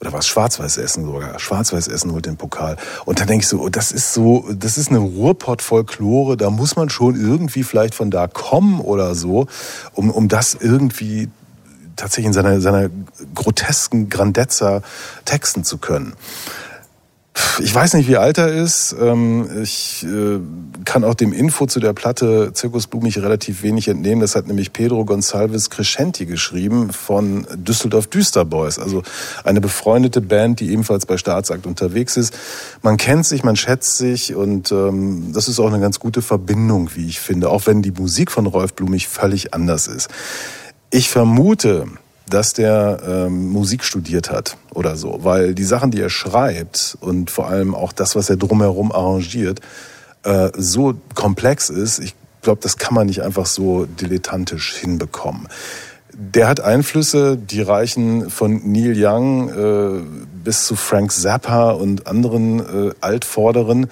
[0.00, 1.38] Oder was Schwarz-Weiß Essen sogar.
[1.38, 2.76] Schwarz-Weiß Essen holt den Pokal.
[3.04, 6.74] Und dann denke ich so, oh, das ist so, das ist eine Ruhrpott-Folklore, da muss
[6.74, 9.46] man schon irgendwie vielleicht von da kommen oder so,
[9.92, 11.28] um, um das irgendwie
[11.96, 12.88] tatsächlich in seiner, seiner
[13.34, 14.82] grotesken Grandezza
[15.26, 16.14] texten zu können.
[17.62, 18.94] Ich weiß nicht, wie alt er ist.
[19.00, 20.40] Ähm, Ich äh,
[20.84, 24.20] kann auch dem Info zu der Platte Zirkus Blumig relativ wenig entnehmen.
[24.20, 28.78] Das hat nämlich Pedro Gonçalves Crescenti geschrieben von Düsseldorf Düsterboys.
[28.78, 29.02] Also
[29.44, 32.36] eine befreundete Band, die ebenfalls bei Staatsakt unterwegs ist.
[32.82, 36.90] Man kennt sich, man schätzt sich und ähm, das ist auch eine ganz gute Verbindung,
[36.94, 37.50] wie ich finde.
[37.50, 40.08] Auch wenn die Musik von Rolf Blumig völlig anders ist.
[40.90, 41.86] Ich vermute,
[42.30, 47.30] dass der ähm, Musik studiert hat oder so, weil die Sachen, die er schreibt und
[47.30, 49.60] vor allem auch das, was er drumherum arrangiert,
[50.22, 51.98] äh, so komplex ist.
[51.98, 55.48] Ich glaube, das kann man nicht einfach so dilettantisch hinbekommen.
[56.12, 60.02] Der hat Einflüsse, die reichen von Neil Young äh,
[60.44, 63.84] bis zu Frank Zappa und anderen äh, Altvorderen.
[63.84, 63.88] Äh,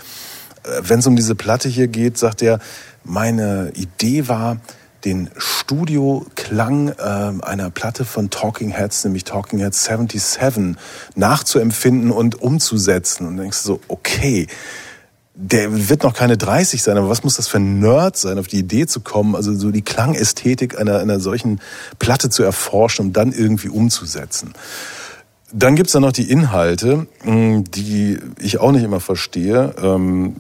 [0.83, 2.59] Wenn es um diese Platte hier geht, sagt er,
[3.05, 4.59] meine Idee war,
[5.05, 10.77] den Studioklang äh, einer Platte von Talking Heads, nämlich Talking Heads 77,
[11.15, 13.27] nachzuempfinden und umzusetzen.
[13.27, 14.47] Und denkst du so, okay,
[15.41, 18.49] der wird noch keine 30 sein, aber was muss das für ein Nerd sein, auf
[18.49, 21.61] die Idee zu kommen, also so die Klangästhetik einer, einer solchen
[22.01, 24.53] Platte zu erforschen und dann irgendwie umzusetzen.
[25.51, 29.75] Dann gibt's da noch die Inhalte, mh, die ich auch nicht immer verstehe.
[29.83, 30.37] Ähm,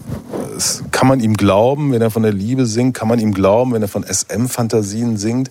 [0.54, 2.94] es, kann man ihm glauben, wenn er von der Liebe singt?
[2.94, 5.50] Kann man ihm glauben, wenn er von SM-Fantasien singt?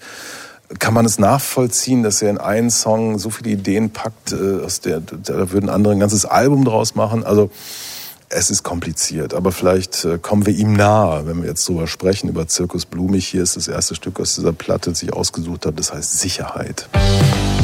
[0.77, 4.81] Kann man es nachvollziehen, dass er in einen Song so viele Ideen packt, äh, aus
[4.81, 7.23] der, da würden andere ein ganzes Album draus machen?
[7.23, 7.49] Also
[8.29, 12.29] es ist kompliziert, aber vielleicht äh, kommen wir ihm nahe, wenn wir jetzt drüber sprechen,
[12.29, 13.25] über Zirkus Blumig.
[13.25, 16.87] Hier ist das erste Stück aus dieser Platte, das ich ausgesucht habe, das heißt Sicherheit.
[16.93, 17.56] Sicherheit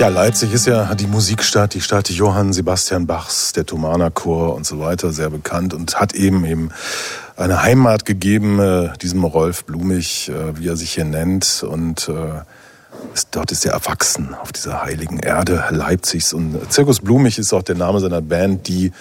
[0.00, 4.64] Ja, Leipzig ist ja die Musikstadt, die Stadt Johann Sebastian Bachs, der Thomaner Chor und
[4.64, 6.70] so weiter, sehr bekannt und hat eben eben
[7.36, 11.62] eine Heimat gegeben, äh, diesem Rolf Blumig, äh, wie er sich hier nennt.
[11.68, 12.40] Und äh,
[13.12, 16.32] ist, dort ist er erwachsen auf dieser heiligen Erde Leipzigs.
[16.32, 18.92] Und Zirkus Blumig ist auch der Name seiner Band, die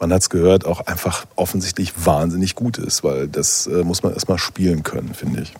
[0.00, 4.38] man hat's gehört, auch einfach offensichtlich wahnsinnig gut ist, weil das äh, muss man erstmal
[4.38, 5.52] spielen können, finde ich.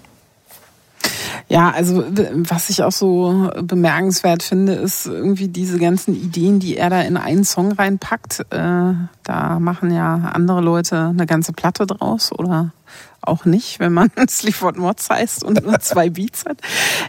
[1.52, 2.02] Ja, also
[2.32, 7.18] was ich auch so bemerkenswert finde, ist irgendwie diese ganzen Ideen, die er da in
[7.18, 8.40] einen Song reinpackt.
[8.48, 12.72] Äh, da machen ja andere Leute eine ganze Platte draus oder
[13.20, 16.56] auch nicht, wenn man Sleaford Mods heißt und nur zwei Beats hat.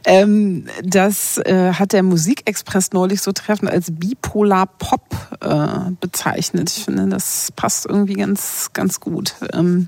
[0.03, 5.07] Ähm, das äh, hat der Musikexpress neulich so treffend als bipolar Pop
[5.39, 6.69] äh, bezeichnet.
[6.69, 9.35] Ich finde, das passt irgendwie ganz, ganz gut.
[9.53, 9.87] Ähm,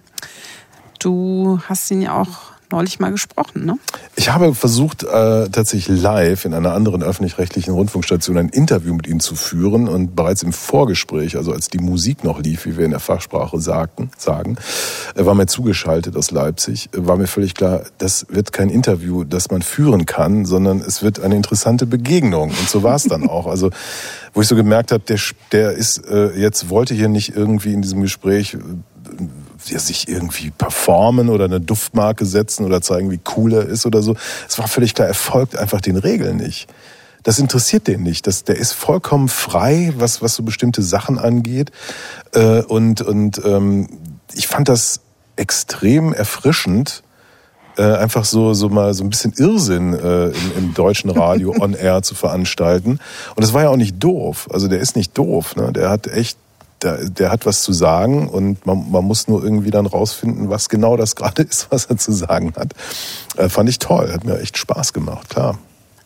[1.00, 3.78] du hast ihn ja auch neulich mal gesprochen, ne?
[4.16, 9.20] Ich habe versucht, äh, tatsächlich live in einer anderen öffentlich-rechtlichen Rundfunkstation ein Interview mit ihm
[9.20, 12.92] zu führen und bereits im Vorgespräch, also als die Musik noch lief, wie wir in
[12.92, 14.58] der Fachsprache sagten, sagen,
[15.16, 19.52] er war mir zugeschaltet aus Leipzig, war mir völlig klar, das wird kein Interview, das
[19.52, 22.50] man führen kann, sondern es wird eine interessante Begegnung.
[22.50, 23.48] Und so war es dann auch.
[23.48, 23.70] Also
[24.34, 25.20] wo ich so gemerkt habe, der,
[25.52, 28.58] der ist äh, jetzt wollte hier nicht irgendwie in diesem Gespräch äh,
[29.66, 34.16] sich irgendwie performen oder eine Duftmarke setzen oder zeigen, wie cool er ist oder so.
[34.48, 36.68] Es war völlig klar, er folgt einfach den Regeln nicht.
[37.24, 38.28] Das interessiert den nicht.
[38.28, 41.72] Das, der ist vollkommen frei, was, was so bestimmte Sachen angeht.
[42.34, 43.90] Äh, und und ähm,
[44.34, 45.00] ich fand das
[45.36, 47.02] extrem erfrischend,
[47.78, 51.74] äh, einfach so, so mal so ein bisschen Irrsinn äh, im, im deutschen Radio on
[51.74, 53.00] air zu veranstalten.
[53.36, 54.48] Und das war ja auch nicht doof.
[54.52, 55.56] Also der ist nicht doof.
[55.56, 55.74] Ne?
[55.74, 56.38] Der hat echt
[56.86, 60.70] der, der hat was zu sagen und man, man muss nur irgendwie dann rausfinden, was
[60.70, 62.74] genau das gerade ist, was er zu sagen hat.
[63.36, 65.58] Äh, fand ich toll, hat mir echt Spaß gemacht, klar.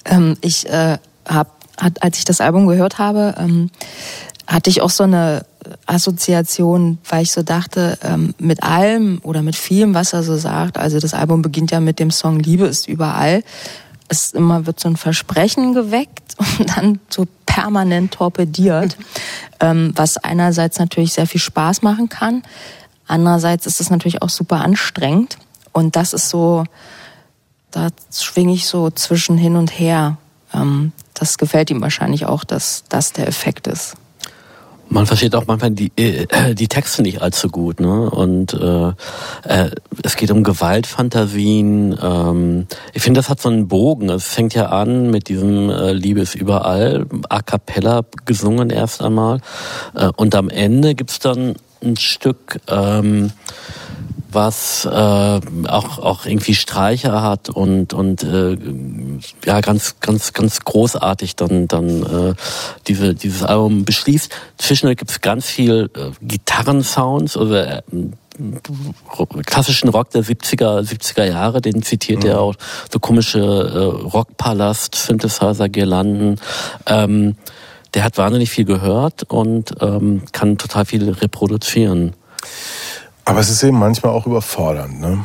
[0.05, 0.97] Ähm, ich äh,
[1.27, 3.69] habe, als ich das Album gehört habe, ähm,
[4.47, 5.45] hatte ich auch so eine
[5.85, 10.77] Assoziation, weil ich so dachte, ähm, mit allem oder mit vielem, was er so sagt,
[10.77, 13.43] also das Album beginnt ja mit dem Song Liebe ist überall.
[14.09, 18.97] Es immer wird so ein Versprechen geweckt und dann so permanent torpediert,
[19.59, 22.43] ähm, was einerseits natürlich sehr viel Spaß machen kann,
[23.07, 25.37] andererseits ist es natürlich auch super anstrengend
[25.73, 26.65] und das ist so,
[27.71, 30.17] da schwinge ich so zwischen hin und her.
[30.53, 33.95] Ähm, das gefällt ihm wahrscheinlich auch, dass das der Effekt ist.
[34.91, 38.09] Man versteht auch manchmal die, äh, die Texte nicht allzu gut, ne?
[38.09, 38.89] Und äh,
[39.43, 39.69] äh,
[40.01, 41.97] es geht um Gewaltfantasien.
[42.01, 44.09] Ähm, ich finde, das hat so einen Bogen.
[44.09, 49.41] Es fängt ja an mit diesem äh, Liebe ist überall, a cappella gesungen erst einmal.
[49.93, 53.31] Äh, und am Ende gibt's dann ein Stück, ähm,
[54.31, 58.57] was äh, auch auch irgendwie Streicher hat und und äh,
[59.45, 62.33] ja ganz ganz ganz großartig dann dann äh,
[62.87, 64.31] diese dieses Album beschließt.
[64.57, 67.81] Zwischendurch gibt's ganz viel äh, Gitarrensounds oder äh,
[69.45, 72.55] klassischen Rock der 70er 70er Jahre, den zitiert er auch
[72.91, 76.39] so komische äh, Rockpalast Synthesizer Girlanden.
[76.85, 77.35] Ähm,
[77.93, 82.13] der hat wahnsinnig viel gehört und ähm, kann total viel reproduzieren.
[83.29, 85.23] Aber es ist eben manchmal auch überfordernd, ne?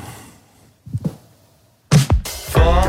[2.54, 2.83] Und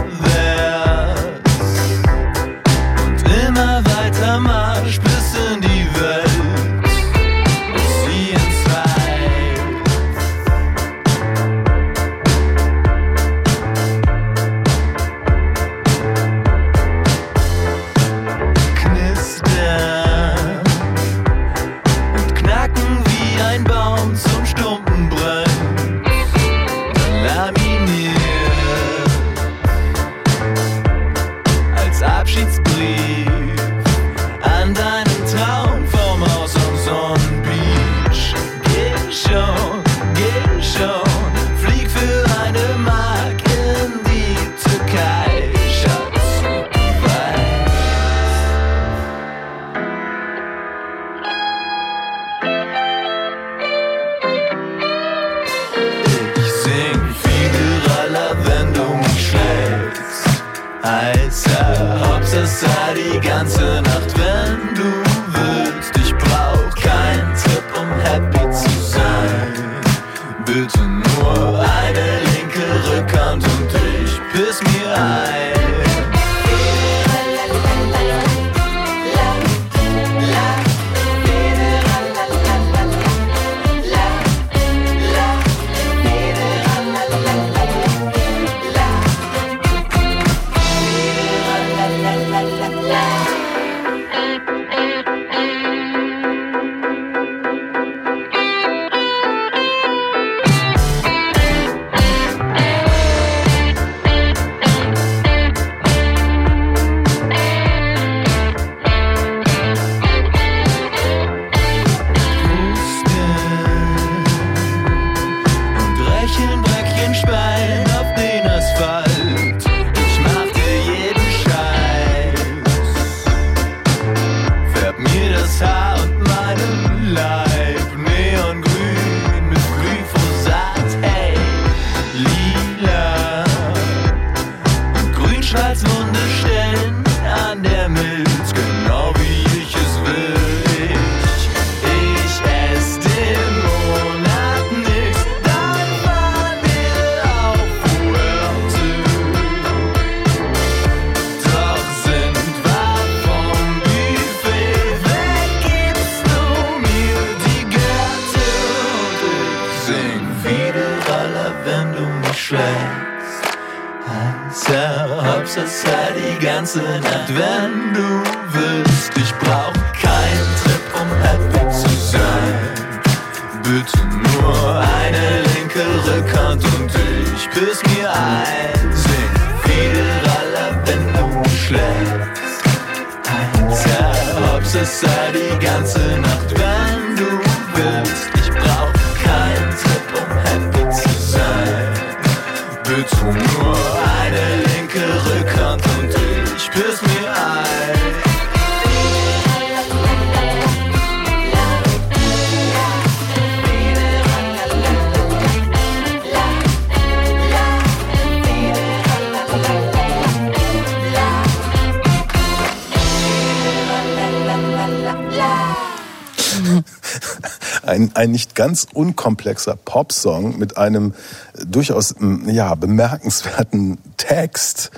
[218.75, 221.13] ganz unkomplexer Popsong mit einem
[221.53, 222.13] äh, durchaus
[222.45, 224.91] ja, bemerkenswerten Text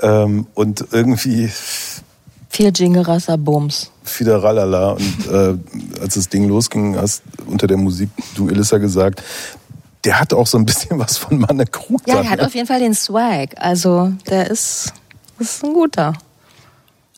[0.00, 1.50] ähm, und irgendwie
[2.48, 3.90] Viel Jingerasser Bums.
[4.02, 4.92] Fideralala.
[4.92, 9.22] Und äh, als das Ding losging, hast unter der Musik du Elissa gesagt,
[10.04, 12.00] der hat auch so ein bisschen was von Manne Krug.
[12.06, 12.46] Ja, dann, er hat ne?
[12.46, 13.50] auf jeden Fall den Swag.
[13.58, 14.94] Also der ist,
[15.38, 16.14] ist ein guter.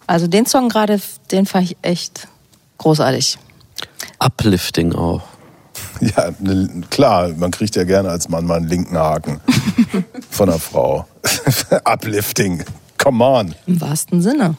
[0.08, 1.00] Also den Song gerade,
[1.30, 2.26] den fand ich echt
[2.78, 3.38] großartig.
[4.18, 5.22] Uplifting auch.
[6.16, 9.40] Ja, ne, klar, man kriegt ja gerne als Mann mal einen linken Haken
[10.30, 11.06] von einer Frau.
[11.84, 12.64] Uplifting.
[12.96, 13.54] Come on.
[13.66, 14.56] Im wahrsten Sinne.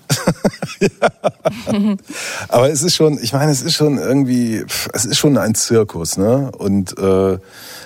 [2.48, 6.18] Aber es ist schon, ich meine, es ist schon irgendwie, es ist schon ein Zirkus,
[6.18, 6.52] ne?
[6.58, 7.38] Und äh,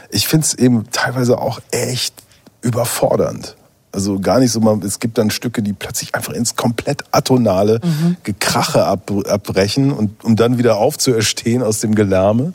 [0.09, 2.13] ich finde es eben teilweise auch echt
[2.61, 3.57] überfordernd.
[3.91, 7.79] Also gar nicht so mal, es gibt dann Stücke, die plötzlich einfach ins komplett atonale
[8.23, 12.53] Gekrache ab, abbrechen und um dann wieder aufzuerstehen aus dem Gelärme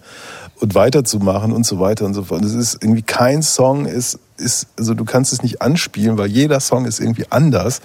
[0.61, 2.45] und weiterzumachen und so weiter und so fort.
[2.45, 6.61] Es ist irgendwie kein Song ist, ist, also du kannst es nicht anspielen, weil jeder
[6.61, 7.81] Song ist irgendwie anders.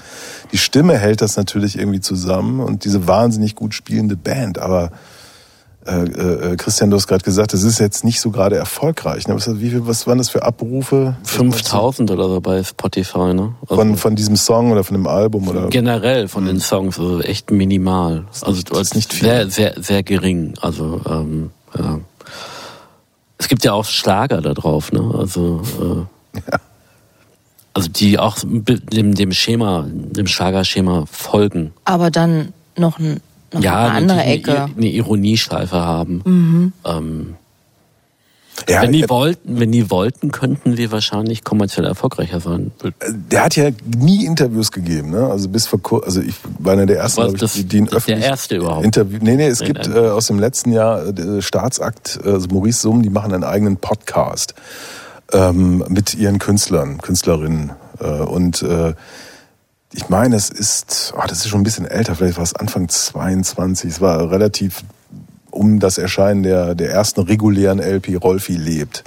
[0.51, 4.91] Die Stimme hält das natürlich irgendwie zusammen und diese wahnsinnig gut spielende Band, aber
[5.87, 9.27] äh, äh, Christian, du hast gerade gesagt, das ist jetzt nicht so gerade erfolgreich.
[9.27, 9.35] Ne?
[9.35, 11.15] Was, wie viel, was waren das für Abrufe?
[11.23, 13.53] 5000 oder so bei Spotify, ne?
[13.61, 15.47] Also Von, von diesem Song oder von dem Album?
[15.47, 15.67] Oder?
[15.67, 18.25] generell von den Songs, also echt minimal.
[18.41, 19.27] Also nicht- das ist nicht viel.
[19.29, 20.55] sehr, sehr, sehr gering.
[20.59, 21.99] Also ähm, ja.
[23.45, 25.13] Es gibt ja auch Schlager da drauf, ne?
[25.15, 25.61] Also
[26.33, 26.41] äh,
[27.75, 31.71] also die auch dem, dem Schema, dem Schlagerschema folgen.
[31.83, 33.21] Aber dann noch, ein,
[33.53, 34.63] noch ja, eine andere natürlich Ecke.
[34.63, 36.23] Eine, eine Ironieschleife haben.
[36.25, 36.73] Mhm.
[36.85, 37.35] Ähm,
[38.69, 42.71] Ja, wenn die er- wollten, wenn die wollten, könnten wir wahrscheinlich kommerziell erfolgreicher sein.
[43.31, 45.27] Der hat ja nie Interviews gegeben, ne?
[45.29, 47.89] Also bis vor kur also ich war einer der ersten, ich, das- die, die das-
[47.89, 48.85] der öffentlich erste überhaupt?
[48.85, 49.19] Interview.
[49.21, 52.79] Nee, nee, es Nein, gibt äh, aus dem letzten Jahr äh, Staatsakt, äh, also Maurice
[52.81, 54.53] Summ, die machen einen eigenen Podcast
[55.33, 58.93] ähm, mit ihren Künstlern, Künstlerinnen äh, und äh,
[59.93, 62.89] ich meine, es ist, oh, das ist schon ein bisschen älter, vielleicht war es Anfang
[62.89, 64.83] 22, es war relativ
[65.55, 69.03] um das Erscheinen der, der ersten regulären LP Rolfi lebt.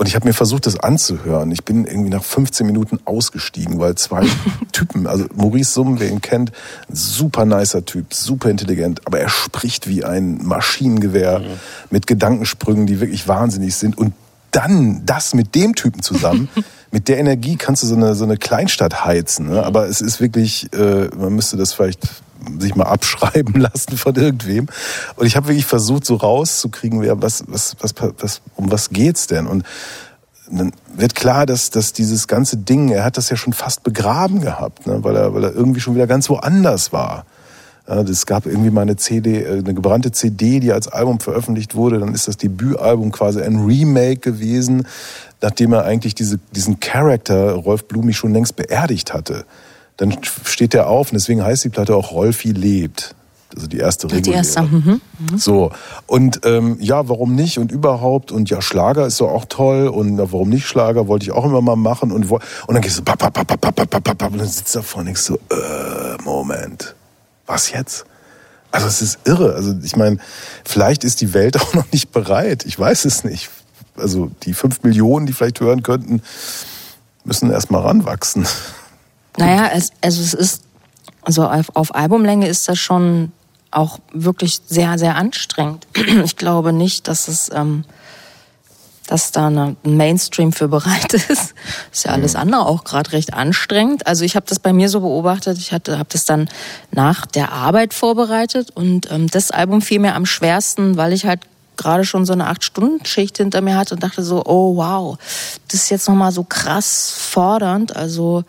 [0.00, 1.52] Und ich habe mir versucht, das anzuhören.
[1.52, 4.26] Ich bin irgendwie nach 15 Minuten ausgestiegen, weil zwei
[4.72, 6.52] Typen, also Maurice Summ, wer ihn kennt,
[6.90, 11.42] super nicer Typ, super intelligent, aber er spricht wie ein Maschinengewehr
[11.90, 13.98] mit Gedankensprüngen, die wirklich wahnsinnig sind.
[13.98, 14.14] Und
[14.52, 16.48] dann das mit dem Typen zusammen,
[16.90, 19.50] mit der Energie kannst du so eine, so eine Kleinstadt heizen.
[19.50, 19.62] Ne?
[19.62, 22.08] Aber es ist wirklich, äh, man müsste das vielleicht
[22.58, 24.68] sich mal abschreiben lassen von irgendwem.
[25.16, 29.26] Und ich habe wirklich versucht, so rauszukriegen, wer, was, was, was, was, um was geht's
[29.26, 29.46] denn?
[29.46, 29.64] Und
[30.50, 34.40] dann wird klar, dass, dass dieses ganze Ding, er hat das ja schon fast begraben
[34.40, 35.02] gehabt, ne?
[35.04, 37.24] weil, er, weil er irgendwie schon wieder ganz woanders war.
[37.86, 41.98] Es gab irgendwie mal eine CD, äh, eine gebrannte CD, die als Album veröffentlicht wurde.
[41.98, 44.86] Dann ist das Debütalbum quasi ein Remake gewesen,
[45.40, 49.44] nachdem er eigentlich diese, diesen Charakter Rolf Blumi schon längst beerdigt hatte.
[50.00, 53.14] Dann steht er auf und deswegen heißt die Platte auch Rolfi lebt.
[53.54, 54.38] Also die erste Die reguläre.
[54.38, 54.62] erste.
[54.62, 55.00] Mhm.
[55.36, 55.72] So,
[56.06, 60.14] und ähm, ja, warum nicht und überhaupt und ja, Schlager ist doch auch toll und
[60.14, 63.02] na, warum nicht Schlager, wollte ich auch immer mal machen und, und dann gehst du,
[63.02, 65.34] pap, pap, pap, pap, pap, pap, pap, und dann sitzt da vorne und denkst so,
[65.34, 66.94] äh, Moment,
[67.46, 68.06] was jetzt?
[68.70, 70.16] Also es ist irre, also ich meine,
[70.64, 73.50] vielleicht ist die Welt auch noch nicht bereit, ich weiß es nicht.
[73.96, 76.22] Also die fünf Millionen, die vielleicht hören könnten,
[77.24, 78.46] müssen erst mal ranwachsen.
[79.36, 80.62] Naja, es, also es ist,
[81.22, 83.32] also auf, auf Albumlänge ist das schon
[83.70, 85.86] auch wirklich sehr, sehr anstrengend.
[86.24, 87.84] Ich glaube nicht, dass es, ähm,
[89.06, 91.54] dass da ein Mainstream für bereit ist.
[91.92, 94.06] Ist ja alles andere auch gerade recht anstrengend.
[94.06, 95.58] Also ich habe das bei mir so beobachtet.
[95.58, 96.48] Ich hatte, habe das dann
[96.90, 101.40] nach der Arbeit vorbereitet und ähm, das Album fiel mir am schwersten, weil ich halt
[101.80, 105.18] gerade schon so eine acht-Stunden-Schicht hinter mir hatte und dachte so, oh wow,
[105.68, 107.96] das ist jetzt nochmal so krass fordernd.
[107.96, 108.44] Also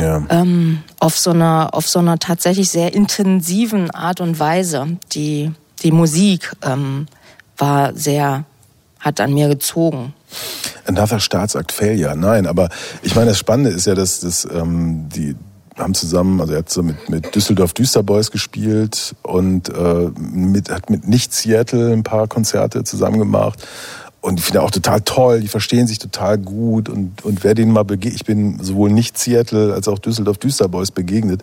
[0.00, 0.24] Ja.
[0.30, 4.86] ähm, auf so einer auf so einer tatsächlich sehr intensiven Art und Weise.
[5.12, 5.52] Die
[5.82, 7.06] die Musik ähm,
[7.58, 8.44] war sehr
[8.98, 10.14] hat an mir gezogen.
[10.84, 12.16] Another Staatsakt Failure.
[12.16, 12.68] Nein, aber
[13.02, 15.36] ich meine, das Spannende ist ja, dass das, ähm, die
[15.76, 20.90] haben zusammen, also er hat so mit, mit Düsseldorf Düsterboys gespielt und äh, mit, hat
[20.90, 23.66] mit Nicht Seattle ein paar Konzerte zusammen gemacht.
[24.20, 27.72] Und ich finde auch total toll, die verstehen sich total gut und, und wer denen
[27.72, 31.42] mal begegnet, ich bin sowohl nicht Seattle als auch Düsseldorf Düsterboys begegnet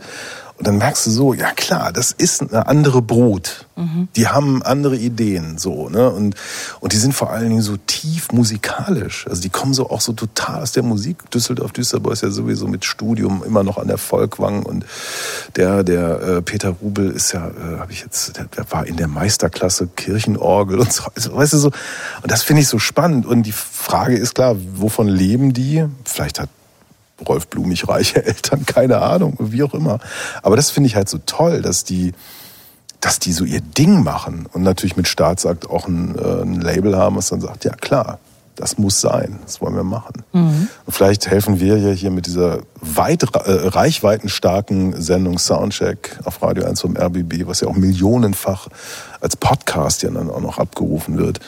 [0.58, 3.68] Und dann merkst du so, ja klar, das ist eine andere Brut.
[4.16, 6.12] Die haben andere Ideen, so, ne?
[6.12, 6.36] Und,
[6.80, 9.26] und die sind vor allen Dingen so tief musikalisch.
[9.28, 11.32] Also die kommen so auch so total aus der Musik.
[11.32, 14.86] Düsseldorf Düsseldorf ist ja sowieso mit Studium immer noch an der Volkwang und
[15.56, 18.96] der, der äh, Peter Rubel ist ja, äh, habe ich jetzt, der, der war in
[18.96, 21.72] der Meisterklasse Kirchenorgel und so, also, weißt du so.
[22.22, 23.26] Und das finde ich so spannend.
[23.26, 25.86] Und die Frage ist klar, wovon leben die?
[26.06, 26.50] Vielleicht hat
[27.28, 30.00] Rolf Blumig reiche Eltern, keine Ahnung, wie auch immer.
[30.42, 32.14] Aber das finde ich halt so toll, dass die,
[33.00, 36.98] dass die so ihr Ding machen und natürlich mit Staatsakt auch ein, äh, ein Label
[36.98, 38.20] haben, was dann sagt, ja klar,
[38.56, 40.24] das muss sein, das wollen wir machen.
[40.86, 46.66] Und vielleicht helfen wir ja hier mit dieser weit, äh, reichweitenstarken Sendung Soundcheck auf Radio
[46.66, 48.68] 1 vom RBB, was ja auch millionenfach
[49.22, 51.40] als Podcast ja dann auch noch abgerufen wird.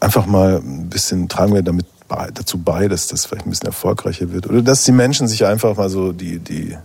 [0.00, 1.86] Einfach mal ein bisschen tragen wir damit
[2.34, 4.46] dazu bei, dass das vielleicht ein bisschen erfolgreicher wird.
[4.48, 6.76] Oder dass die Menschen sich einfach mal so, die, die,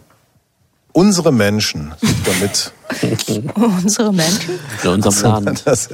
[0.93, 2.71] unsere Menschen sich damit
[3.83, 4.59] Unsere Menschen.
[4.83, 5.61] In unserem Land.
[5.65, 5.89] Das,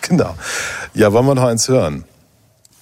[0.00, 0.34] genau.
[0.94, 2.04] Ja, wollen wir noch eins hören?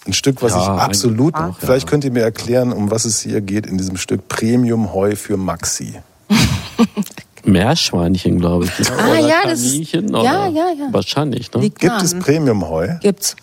[0.06, 1.34] Ein Stück, was Ja, ich ein- absolut.
[1.34, 1.56] ja.
[1.58, 5.16] vielleicht könnt ihr mir erklären, um was es hier geht in diesem Stück Premium Heu
[5.16, 5.94] für Maxi.
[7.44, 8.78] Meerschweinchen, glaube ich.
[8.90, 8.96] ne?
[8.98, 10.46] Ah, Oder ja, das- Kaninchen, ja, oder?
[10.48, 10.88] ja, ja.
[10.92, 11.70] Wahrscheinlich, ne?
[11.70, 12.88] Gibt es Premium Heu?
[13.00, 13.36] Gibt's.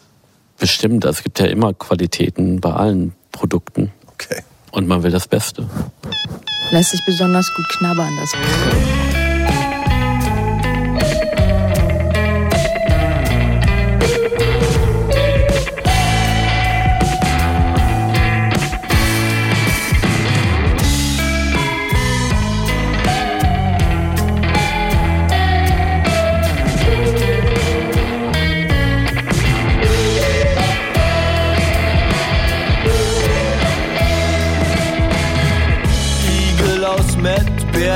[0.59, 1.05] Bestimmt.
[1.05, 3.91] Es gibt ja immer Qualitäten bei allen Produkten.
[4.13, 4.41] Okay.
[4.71, 5.69] Und man will das Beste.
[6.71, 8.31] Lässt sich besonders gut knabbern, das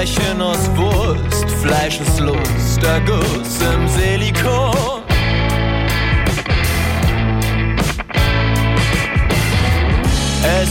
[0.07, 5.03] Bärchen aus Wurst, Fleischeslust, Erguss im Silikon.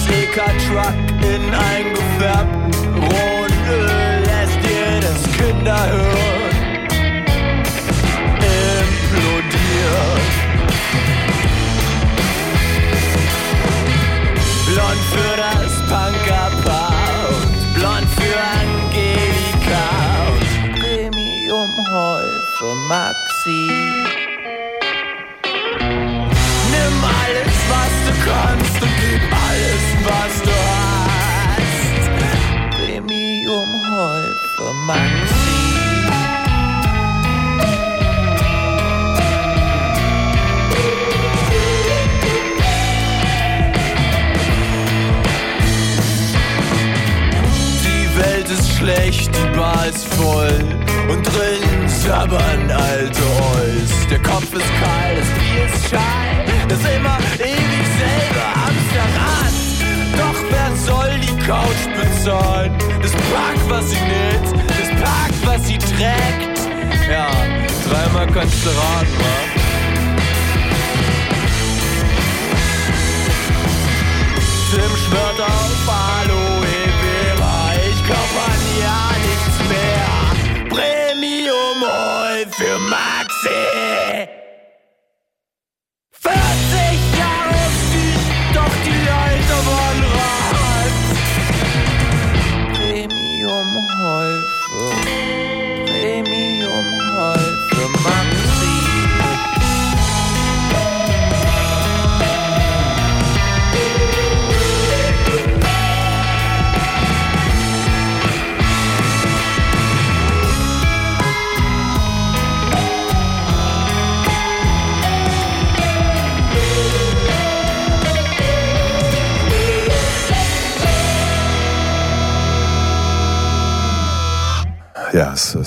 [0.07, 6.57] SEK-Truck in eingefärbten rohen Öl lässt jedes Kinderhirn
[8.41, 9.67] implodieren.
[14.67, 16.36] Blond für das Punkerpaar
[23.47, 23.86] Maxi.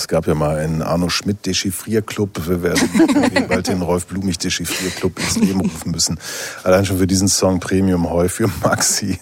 [0.09, 2.47] Gab ja mal einen Arno Schmidt Dechiffrierclub.
[2.47, 6.19] Wir werden bald den Rolf Blumig Dechiffrierclub ins Leben rufen müssen.
[6.63, 9.19] Allein schon für diesen Song Premium Heu für Maxi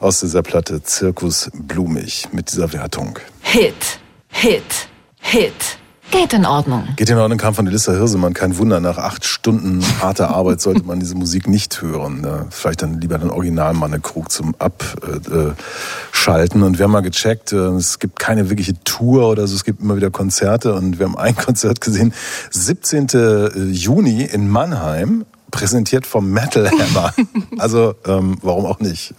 [0.00, 3.18] aus dieser Platte Zirkus Blumig mit dieser Wertung.
[3.40, 3.98] Hit,
[4.28, 4.88] Hit,
[5.20, 5.77] Hit.
[6.10, 6.88] Geht in Ordnung.
[6.96, 8.32] Geht in Ordnung, kam von Elissa Hirsemann.
[8.32, 12.26] Kein Wunder, nach acht Stunden harter Arbeit sollte man diese Musik nicht hören.
[12.50, 16.62] Vielleicht dann lieber den Original Mannekrug zum Abschalten.
[16.62, 19.82] Und wir haben mal gecheckt, äh, es gibt keine wirkliche Tour oder so, es gibt
[19.82, 20.74] immer wieder Konzerte.
[20.74, 22.12] Und wir haben ein Konzert gesehen,
[22.50, 23.70] 17.
[23.72, 27.12] Juni in Mannheim, präsentiert vom Metal Hammer.
[27.58, 29.14] Also, ähm, warum auch nicht?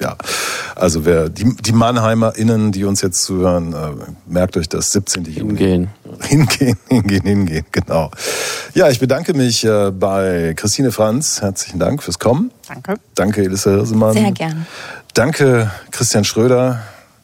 [0.00, 0.16] Ja.
[0.74, 3.76] Also wer die, die MannheimerInnen, die uns jetzt zuhören, äh,
[4.26, 5.24] merkt euch das 17.
[5.24, 5.56] Juni.
[5.56, 5.88] Hingehen.
[6.22, 8.10] Hingehen, hingehen, hingehen, genau.
[8.74, 11.42] Ja, ich bedanke mich äh, bei Christine Franz.
[11.42, 12.50] Herzlichen Dank fürs Kommen.
[12.68, 12.94] Danke.
[13.14, 14.12] Danke, Elissa Hirsemann.
[14.12, 14.66] Sehr gern.
[15.14, 16.80] Danke, Christian Schröder.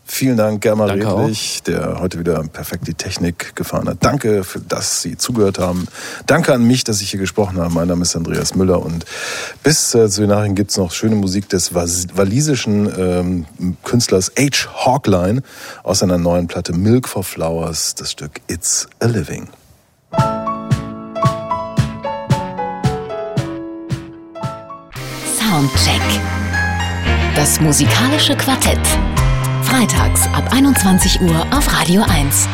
[0.06, 3.98] Vielen Dank, Germa Danke Redlich, der heute wieder perfekt die Technik gefahren hat.
[4.00, 5.88] Danke, für, dass Sie zugehört haben.
[6.26, 7.72] Danke an mich, dass ich hier gesprochen habe.
[7.72, 9.06] Mein Name ist Andreas Müller und
[9.62, 13.46] bis äh, zu den Nachrichten gibt's noch schöne Musik des was- walisischen ähm,
[13.82, 14.68] Künstlers H.
[14.84, 15.42] Hawkline
[15.82, 19.48] aus seiner neuen Platte Milk for Flowers, das Stück It's a Living.
[25.38, 26.00] Soundcheck.
[27.34, 28.78] Das musikalische Quartett.
[29.74, 32.48] Freitags ab 21 Uhr auf Radio 1.